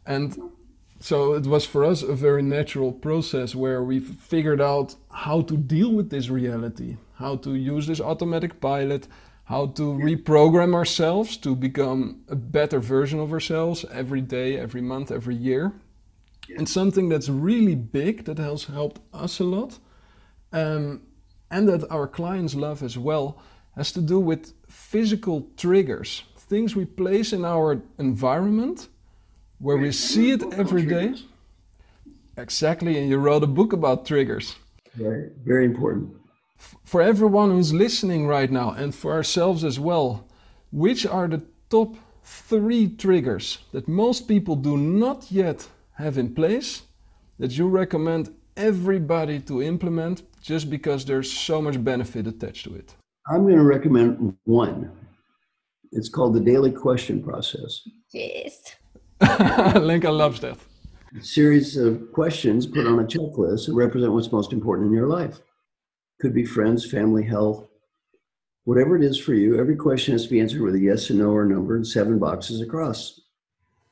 [0.05, 0.37] And
[0.99, 5.57] so it was for us a very natural process where we figured out how to
[5.57, 9.07] deal with this reality, how to use this automatic pilot,
[9.45, 15.09] how to reprogram ourselves to become a better version of ourselves every day, every month,
[15.09, 15.73] every year.
[16.57, 19.79] And something that's really big that has helped us a lot
[20.51, 21.01] um,
[21.49, 23.41] and that our clients love as well
[23.75, 28.89] has to do with physical triggers, things we place in our environment
[29.59, 31.13] where we see it every day.
[32.37, 34.55] Exactly, and you wrote a book about triggers.
[34.95, 36.15] Very, very important.
[36.83, 40.27] For everyone who's listening right now and for ourselves as well,
[40.71, 46.83] which are the top three triggers that most people do not yet have in place
[47.39, 52.95] that you recommend everybody to implement just because there's so much benefit attached to it?
[53.27, 54.91] I'm going to recommend one.
[55.91, 57.81] It's called the daily question process.
[58.13, 58.75] Yes.
[59.21, 60.57] Lenka loves that.
[61.17, 65.07] A series of questions put on a checklist that represent what's most important in your
[65.07, 65.39] life.
[66.21, 67.67] Could be friends, family, health,
[68.63, 69.59] whatever it is for you.
[69.59, 72.17] Every question has to be answered with a yes and no or number and seven
[72.17, 73.19] boxes across,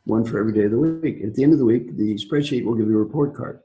[0.05, 1.21] one for every day of the week.
[1.23, 3.59] At the end of the week, the spreadsheet will give you a report card.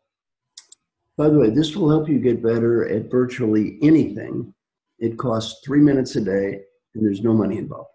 [1.16, 4.52] By the way, this will help you get better at virtually anything.
[4.98, 6.60] It costs three minutes a day
[6.94, 7.90] and there's no money involved.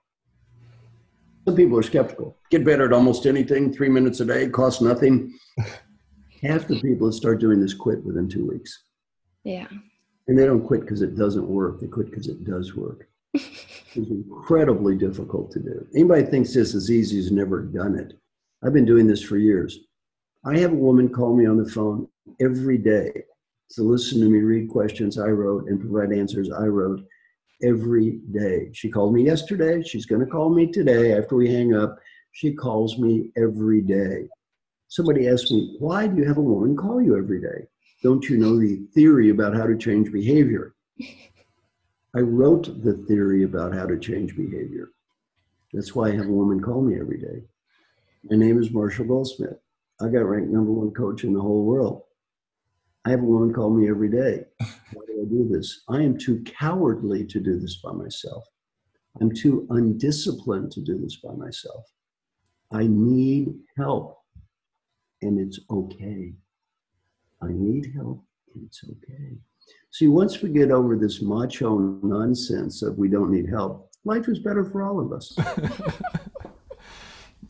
[1.46, 2.38] Some people are skeptical.
[2.52, 5.38] Get better at almost anything, three minutes a day, costs nothing.
[6.44, 8.84] Half the people that start doing this quit within two weeks.
[9.44, 9.68] Yeah.
[10.28, 11.82] And they don't quit because it doesn't work.
[11.82, 13.10] They quit because it does work.
[13.34, 15.88] it's incredibly difficult to do.
[15.94, 18.14] Anybody thinks this is easy has never done it.
[18.64, 19.80] I've been doing this for years.
[20.46, 22.08] I have a woman call me on the phone
[22.40, 23.12] every day
[23.72, 27.02] to listen to me read questions I wrote and provide answers I wrote
[27.62, 28.70] every day.
[28.72, 29.84] She called me yesterday.
[29.84, 31.98] She's going to call me today after we hang up.
[32.32, 34.30] She calls me every day.
[34.88, 37.68] Somebody asked me, Why do you have a woman call you every day?
[38.02, 40.74] Don't you know the theory about how to change behavior?
[42.16, 44.92] I wrote the theory about how to change behavior.
[45.74, 47.44] That's why I have a woman call me every day.
[48.24, 49.60] My name is Marshall Goldsmith.
[50.02, 52.04] I got ranked number one coach in the whole world.
[53.06, 54.46] I have a woman call me every day.
[54.94, 55.82] Why do I do this?
[55.90, 58.46] I am too cowardly to do this by myself.
[59.20, 61.86] I'm too undisciplined to do this by myself.
[62.72, 64.20] I need help,
[65.22, 66.34] and it's okay.
[67.42, 68.24] I need help,
[68.54, 69.38] and it's okay.
[69.92, 74.40] See, once we get over this macho nonsense of we don't need help, life is
[74.40, 75.38] better for all of us.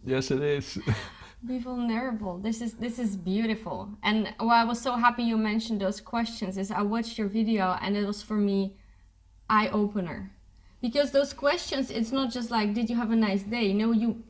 [0.05, 0.79] Yes, it is.
[1.45, 2.37] Be vulnerable.
[2.37, 3.89] This is this is beautiful.
[4.03, 7.77] And why I was so happy you mentioned those questions is I watched your video
[7.81, 8.75] and it was for me
[9.49, 10.31] eye opener.
[10.81, 13.71] Because those questions, it's not just like did you have a nice day?
[13.71, 14.21] No, you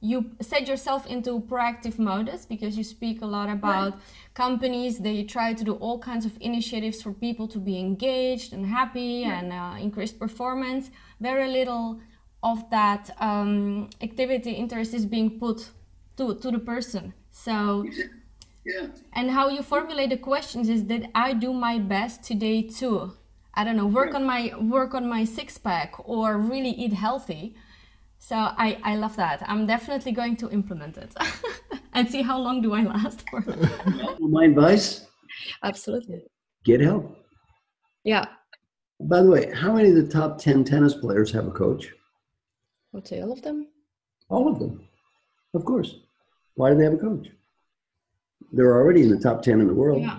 [0.00, 3.98] you set yourself into proactive modus because you speak a lot about
[4.34, 8.66] companies they try to do all kinds of initiatives for people to be engaged and
[8.66, 10.90] happy and uh, increase performance
[11.20, 12.00] very little
[12.42, 15.70] of that um, activity interest is being put
[16.16, 17.12] to, to the person.
[17.30, 17.86] So,
[18.64, 18.86] Yeah.
[19.12, 23.12] and how you formulate the questions is did I do my best today too?
[23.54, 27.54] I don't know, work on my work on my six pack or really eat healthy.
[28.18, 29.42] So I, I love that.
[29.46, 31.14] I'm definitely going to implement it
[31.92, 33.42] and see how long do I last for.
[34.20, 35.06] My advice:
[35.62, 36.22] Absolutely.
[36.64, 37.04] get help.
[38.02, 38.24] Yeah.
[39.00, 41.92] By the way, how many of the top ten tennis players have a coach?
[41.92, 43.68] I would say all of them.
[44.30, 44.88] All of them,
[45.52, 45.96] of course.
[46.54, 47.28] Why do they have a coach?
[48.52, 50.02] They're already in the top ten in the world.
[50.02, 50.18] Yeah.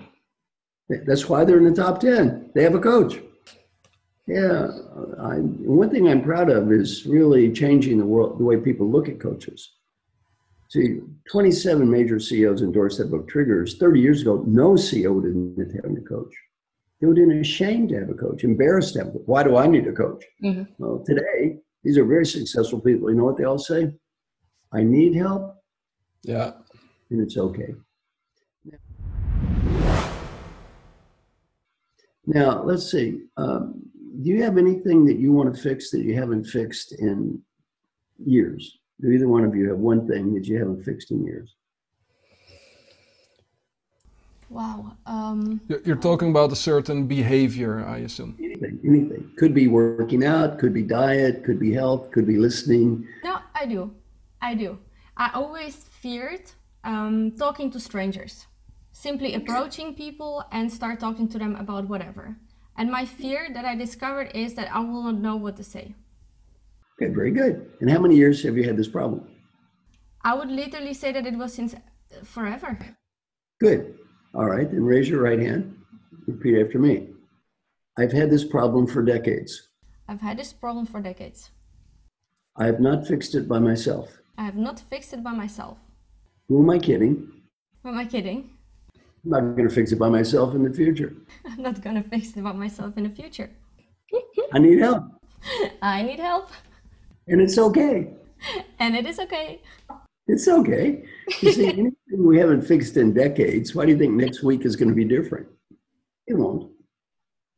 [0.88, 2.50] That's why they're in the top 10.
[2.54, 3.18] They have a coach.
[4.28, 4.68] Yeah.
[5.20, 9.08] I, one thing I'm proud of is really changing the world, the way people look
[9.08, 9.72] at coaches.
[10.68, 13.78] See, 27 major CEOs endorsed that book, Triggers.
[13.78, 16.32] 30 years ago, no CEO would admit to having a coach.
[17.00, 19.22] They would have been ashamed to have a coach, embarrassed to have a coach.
[19.26, 20.24] Why do I need a coach?
[20.42, 20.68] Mhm.
[20.78, 23.10] Well, today, these are very successful people.
[23.10, 23.92] You know what they all say?
[24.72, 25.55] I need help,
[26.22, 26.52] Yeah.
[27.10, 27.74] and it's okay.
[32.26, 33.20] Now, let's see.
[33.36, 33.82] Um,
[34.22, 37.40] do you have anything that you want to fix that you haven't fixed in
[38.24, 38.78] years?
[39.00, 41.54] Do either one of you have one thing that you haven't fixed in years?
[44.48, 44.96] Wow.
[45.06, 48.36] Um, You're you're talking about a certain behavior, I assume.
[48.38, 49.30] Anything, anything.
[49.36, 53.06] Could be working out, could be diet, could be health, could be listening.
[53.24, 53.90] no, I do.
[54.40, 54.78] I do.
[55.16, 56.52] I always feared
[56.84, 58.46] um, talking to strangers,
[58.92, 62.36] simply approaching people and start talking to them about whatever.
[62.78, 65.96] And my fear that I discovered is that I will not know what to say.
[66.94, 67.54] Okay, very good.
[67.80, 69.26] And how many years have you had this problem?
[70.22, 71.78] I would literally say that it was since uh,
[72.22, 72.78] forever.
[73.60, 73.98] Good.
[74.32, 75.76] All right, then raise your right hand.
[76.28, 77.08] Repeat after me.
[77.98, 79.70] I've had this problem for decades.
[80.06, 81.50] I've had this problem for decades.
[82.56, 84.18] I have not fixed it by myself.
[84.38, 85.78] I have not fixed it by myself.
[86.48, 87.32] Who am I kidding?
[87.82, 88.50] Who am I kidding?
[89.24, 91.14] I'm not going to fix it by myself in the future.
[91.44, 93.50] I'm not gonna fix it by myself in the future.
[94.52, 95.04] I need help,
[95.82, 96.50] I need help,
[97.26, 98.10] and it's okay.
[98.78, 99.60] and it is okay.
[100.28, 101.04] It's okay.
[101.40, 104.74] You see, anything we haven't fixed in decades, why do you think next week is
[104.74, 105.46] going to be different?
[106.26, 106.70] It won't.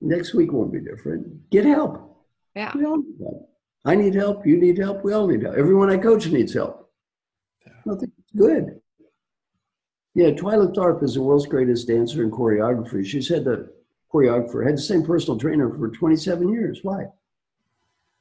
[0.00, 1.50] Next week won't be different.
[1.50, 2.24] Get help.
[2.54, 2.72] Yeah.
[2.74, 3.50] We all need help.
[3.84, 4.46] I need help.
[4.46, 5.02] You need help.
[5.02, 5.56] We all need help.
[5.56, 6.90] Everyone I coach needs help.
[7.66, 8.80] I think it's good.
[10.14, 13.04] Yeah, Twyla Tharp is the world's greatest dancer and choreographer.
[13.06, 13.72] She said the
[14.12, 16.80] choreographer had the same personal trainer for 27 years.
[16.82, 17.06] Why?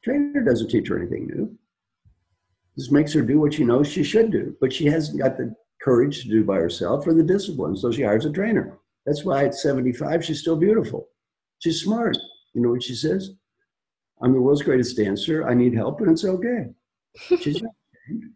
[0.03, 1.57] Trainer doesn't teach her anything new.
[2.75, 5.55] This makes her do what she knows she should do, but she hasn't got the
[5.81, 8.77] courage to do by herself or the discipline, so she hires a trainer.
[9.05, 11.07] That's why at 75, she's still beautiful.
[11.59, 12.17] She's smart.
[12.53, 13.31] You know what she says?
[14.21, 15.47] I'm the world's greatest dancer.
[15.47, 16.67] I need help, and it's okay.
[17.39, 17.71] She's not,
[18.05, 18.33] ashamed.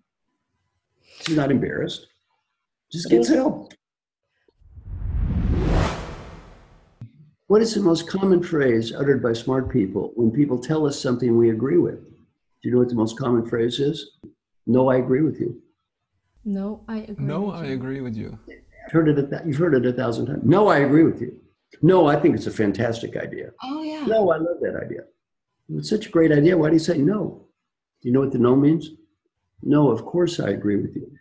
[1.19, 2.07] She's not embarrassed.
[2.91, 3.73] Just gets help.
[7.47, 11.37] What is the most common phrase uttered by smart people when people tell us something
[11.37, 11.99] we agree with?
[12.03, 14.17] Do you know what the most common phrase is?
[14.67, 15.61] No, I agree with you.
[16.45, 17.25] No, I agree.
[17.25, 17.73] No, with I you.
[17.73, 18.39] agree with you.
[18.85, 19.19] I've heard it.
[19.19, 20.43] A th- you've heard it a thousand times.
[20.43, 21.37] No, I agree with you.
[21.81, 23.51] No, I think it's a fantastic idea.
[23.63, 24.05] Oh yeah.
[24.05, 25.01] No, I love that idea.
[25.69, 26.57] It's such a great idea.
[26.57, 27.45] Why do you say no?
[28.01, 28.89] Do you know what the no means?
[29.63, 31.11] No, of course I agree with you.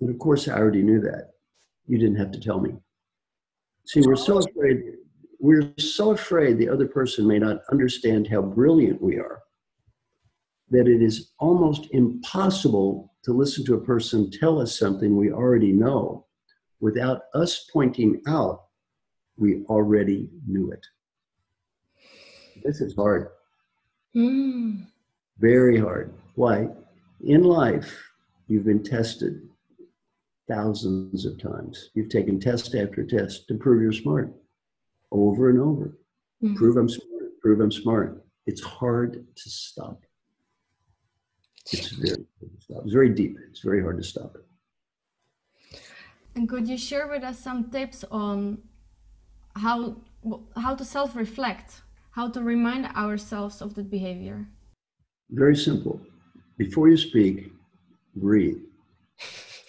[0.00, 1.30] And of course I already knew that.
[1.86, 2.74] You didn't have to tell me.
[3.86, 4.82] See, we're so afraid.
[5.38, 9.42] We're so afraid the other person may not understand how brilliant we are
[10.68, 15.72] that it is almost impossible to listen to a person tell us something we already
[15.72, 16.26] know
[16.80, 18.64] without us pointing out
[19.36, 20.84] we already knew it.
[22.64, 23.28] This is hard,
[24.12, 24.82] Hmm.
[25.38, 26.12] very hard.
[26.34, 26.68] Why?
[27.20, 28.02] In life,
[28.46, 29.48] you've been tested
[30.48, 31.90] thousands of times.
[31.94, 34.32] You've taken test after test to prove you're smart
[35.10, 35.98] over and over.
[36.42, 36.56] Mhm.
[36.56, 38.24] Prove I'm smart, prove I'm smart.
[38.46, 40.04] It's hard to stop.
[41.72, 42.82] It's very hard to stop.
[42.84, 43.38] It's very deep.
[43.48, 44.36] It's very hard to stop.
[44.36, 45.80] It.
[46.36, 48.62] And could you share with us some tips on
[49.54, 49.96] how
[50.56, 54.46] how to self-reflect, how to remind ourselves of that behavior?
[55.30, 56.00] Very simple.
[56.58, 57.52] Before you speak,
[58.14, 58.58] breathe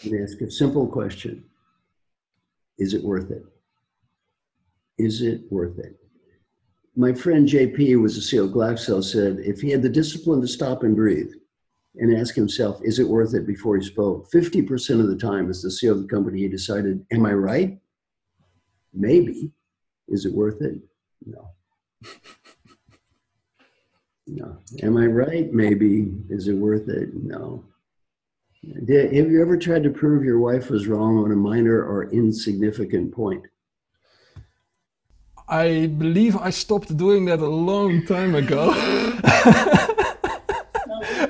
[0.04, 1.44] and ask a simple question
[2.78, 3.44] Is it worth it?
[4.98, 6.00] Is it worth it?
[6.96, 10.42] My friend JP, who was the CEO of Glaxo, said if he had the discipline
[10.42, 11.32] to stop and breathe
[11.96, 14.32] and ask himself, Is it worth it before he spoke?
[14.32, 17.78] 50% of the time, as the CEO of the company, he decided, Am I right?
[18.94, 19.52] Maybe.
[20.08, 20.80] Is it worth it?
[21.26, 21.50] No.
[24.28, 24.58] No.
[24.84, 25.52] Am I right?
[25.54, 26.12] Maybe.
[26.30, 27.14] Is it worth it?
[27.16, 27.64] No.
[28.86, 32.10] Did, have you ever tried to prove your wife was wrong on a minor or
[32.12, 33.44] insignificant point?
[35.48, 38.74] I believe I stopped doing that a long time ago.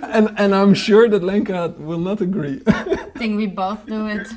[0.02, 2.62] and, and I'm sure that Lenka will not agree.
[2.66, 4.28] I think we both do it.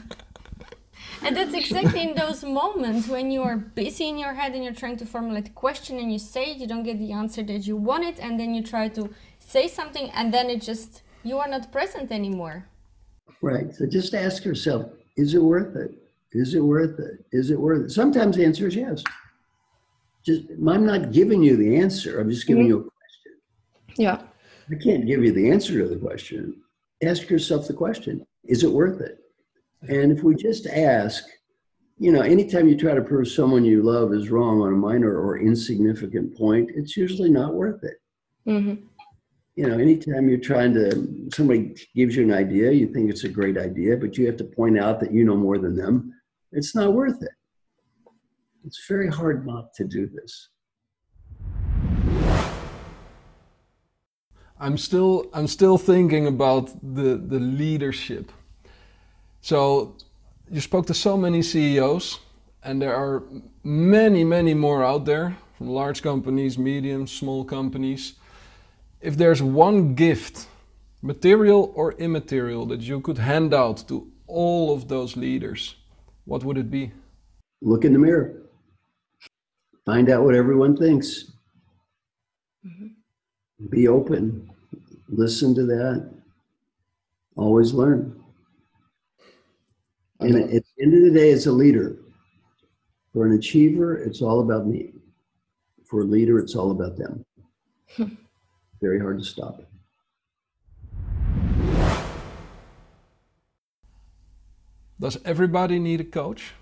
[1.23, 4.75] And that's exactly in those moments when you are busy in your head and you're
[4.75, 7.67] trying to formulate a question and you say it, you don't get the answer that
[7.67, 11.49] you wanted, and then you try to say something and then it just, you are
[11.49, 12.67] not present anymore.
[13.43, 13.75] Right.
[13.75, 15.93] So just ask yourself, is it worth it?
[16.33, 17.25] Is it worth it?
[17.33, 17.91] Is it worth it?
[17.91, 19.03] Sometimes the answer is yes.
[20.25, 22.21] Just I'm not giving you the answer.
[22.21, 22.71] I'm just giving mm-hmm.
[22.71, 23.33] you a question.
[23.97, 24.23] Yeah.
[24.71, 26.57] I can't give you the answer to the question.
[27.03, 29.19] Ask yourself the question, is it worth it?
[29.89, 31.25] And if we just ask,
[31.99, 35.19] you know, anytime you try to prove someone you love is wrong on a minor
[35.19, 38.01] or insignificant point, it's usually not worth it.
[38.47, 38.85] Mm-hmm.
[39.57, 43.29] You know, anytime you're trying to, somebody gives you an idea, you think it's a
[43.29, 46.15] great idea, but you have to point out that you know more than them,
[46.53, 47.33] it's not worth it.
[48.65, 50.49] It's very hard not to do this.
[54.59, 58.31] I'm still I'm still thinking about the the leadership
[59.41, 59.97] so
[60.51, 62.19] you spoke to so many CEOs,
[62.63, 63.23] and there are
[63.63, 68.15] many, many more out there from large companies, medium, small companies.
[69.01, 70.47] If there's one gift,
[71.03, 75.77] material or immaterial, that you could hand out to all of those leaders,
[76.25, 76.93] what would it be?
[77.63, 78.43] Look in the mirror.
[79.87, 81.33] Find out what everyone thinks.
[82.67, 83.67] Mm-hmm.
[83.71, 84.51] Be open.
[85.09, 86.11] Listen to that.
[87.37, 88.20] Always learn.
[90.21, 91.97] And at the end of the day, as a leader,
[93.13, 94.93] for an achiever, it's all about me.
[95.87, 97.25] For a leader, it's all about them.
[98.83, 99.63] Very hard to stop.
[105.01, 106.53] Does everybody need a coach?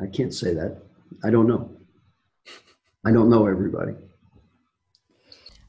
[0.00, 0.80] I can't say that.
[1.24, 1.68] I don't know.
[3.04, 3.94] I don't know everybody.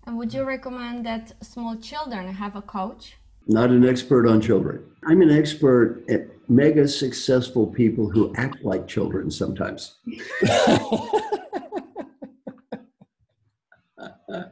[0.05, 3.15] And would you recommend that small children have a coach?
[3.47, 4.85] Not an expert on children.
[5.05, 9.97] I'm an expert at mega successful people who act like children sometimes.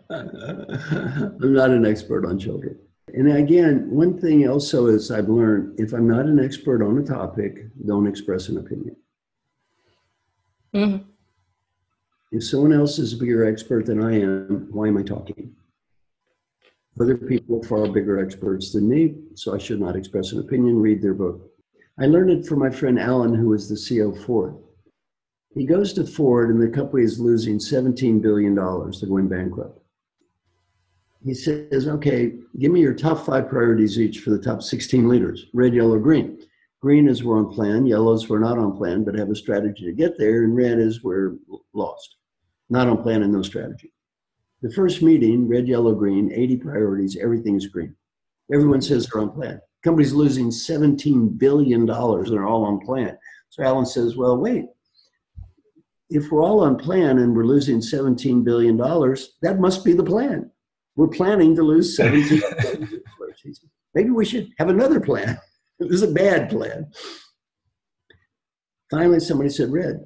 [0.10, 2.78] I'm not an expert on children.
[3.14, 7.04] And again, one thing also is I've learned if I'm not an expert on a
[7.04, 8.96] topic, don't express an opinion.
[10.74, 11.10] Mm-hmm.
[12.32, 15.56] If someone else is a bigger expert than I am, why am I talking?
[17.00, 20.82] Other people are far bigger experts than me, so I should not express an opinion,
[20.82, 21.50] read their book.
[22.00, 24.56] I learned it from my friend Alan, who is the CEO of Ford.
[25.54, 28.56] He goes to Ford, and the company is losing $17 billion.
[28.56, 29.82] They're going bankrupt.
[31.24, 35.48] He says, Okay, give me your top five priorities each for the top 16 leaders
[35.54, 36.40] red, yellow, green.
[36.82, 39.84] Green is we're on plan, yellow is we're not on plan, but have a strategy
[39.86, 41.36] to get there, and red is we're
[41.74, 42.16] lost,
[42.70, 43.92] not on plan and no strategy.
[44.62, 47.96] The first meeting, red, yellow, green, 80 priorities, everything is green.
[48.54, 49.62] Everyone says they're on plan.
[49.84, 53.18] Company's losing $17 billion and they're all on plan.
[53.50, 54.66] So Alan says, well, wait.
[56.10, 60.52] If we're all on plan and we're losing $17 billion, that must be the plan.
[60.96, 63.02] We're planning to lose $17 billion.
[63.94, 65.40] Maybe we should have another plan.
[65.80, 66.92] This is a bad plan.
[68.92, 70.02] Finally, somebody said, Red,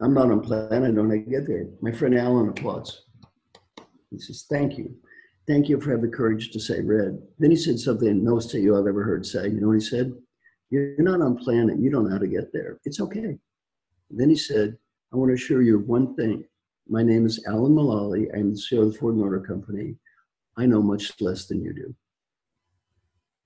[0.00, 0.68] I'm not on plan.
[0.70, 1.66] I don't know how to get there.
[1.80, 3.04] My friend Alan applauds.
[4.10, 4.94] He says, Thank you.
[5.46, 7.18] Thank you for having the courage to say red.
[7.38, 9.48] Then he said something no CEO I've ever heard say.
[9.48, 10.12] You know what he said?
[10.70, 11.78] You're not on planet.
[11.78, 12.78] you don't know how to get there.
[12.84, 13.38] It's okay.
[14.10, 14.76] Then he said,
[15.12, 16.44] I want to assure you of one thing.
[16.86, 18.26] My name is Alan Mulally.
[18.34, 19.96] I'm the CEO of the Ford Motor Company.
[20.58, 21.94] I know much less than you do.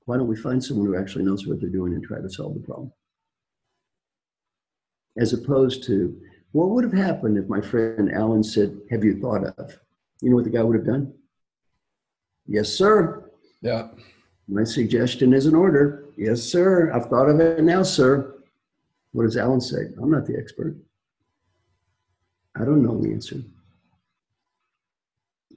[0.05, 2.55] Why don't we find someone who actually knows what they're doing and try to solve
[2.55, 2.93] the problem?
[5.19, 6.21] As opposed to,
[6.53, 9.79] what would have happened if my friend Alan said, Have you thought of?
[10.21, 11.13] You know what the guy would have done?
[12.47, 13.31] Yes, sir.
[13.63, 13.89] Yeah.
[14.49, 16.05] My suggestion is an order.
[16.17, 16.93] Yes, sir.
[16.93, 18.35] I've thought of it now, sir.
[19.13, 19.89] What does Alan say?
[20.01, 20.77] I'm not the expert.
[22.55, 23.43] I don't know the answer.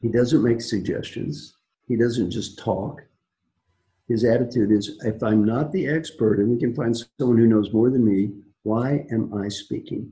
[0.02, 1.56] He doesn't make suggestions.
[1.88, 3.02] He doesn't just talk.
[4.08, 7.74] His attitude is if I'm not the expert and we can find someone who knows
[7.74, 8.32] more than me,
[8.64, 10.12] why am I speaking?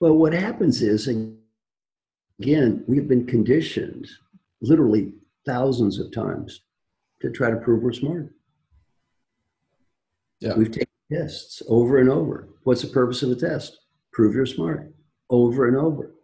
[0.00, 4.08] Well, what happens is, again, we've been conditioned
[4.60, 5.12] literally
[5.44, 6.60] thousands of times
[7.20, 8.32] to try to prove we're smart.
[10.40, 10.54] Yeah.
[10.54, 12.48] We've taken tests over and over.
[12.62, 13.78] What's the purpose of a test?
[14.12, 14.92] Prove you're smart
[15.30, 16.14] over and over.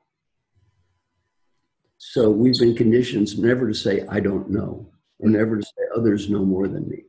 [1.99, 6.29] So we've been conditioned never to say, I don't know, or never to say, others
[6.31, 7.05] know more than me.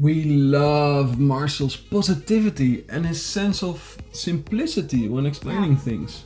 [0.00, 6.24] We love Marshall's positivity and his sense of simplicity when explaining things.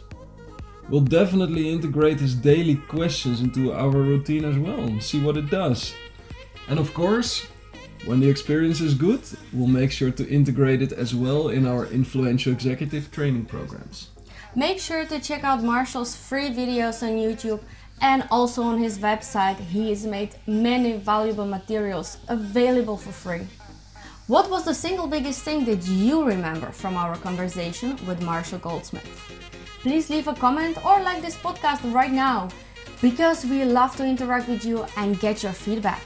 [0.89, 5.51] We'll definitely integrate his daily questions into our routine as well and see what it
[5.51, 5.93] does.
[6.69, 7.49] And of course,
[8.05, 9.23] when the experience is good,
[9.53, 14.11] we'll make sure to integrate it as well in our influential executive training programs.
[14.55, 17.61] Make sure to check out Marshall's free videos on YouTube
[18.01, 19.59] and also on his website.
[19.59, 23.49] He has made many valuable materials available for free.
[24.27, 29.05] What was the single biggest thing that you remember from our conversation with Marshall Goldsmith?
[29.81, 32.49] Please leave a comment or like this podcast right now
[33.03, 36.01] because we love to interact with you and get your feedback.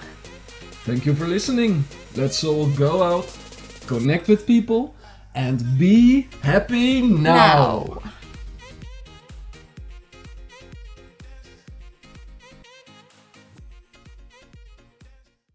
[0.83, 1.85] Thank you for listening.
[2.17, 3.31] Let's all go out,
[3.87, 4.97] connect with people,
[5.37, 8.01] and be happy now.
[8.03, 8.03] Now.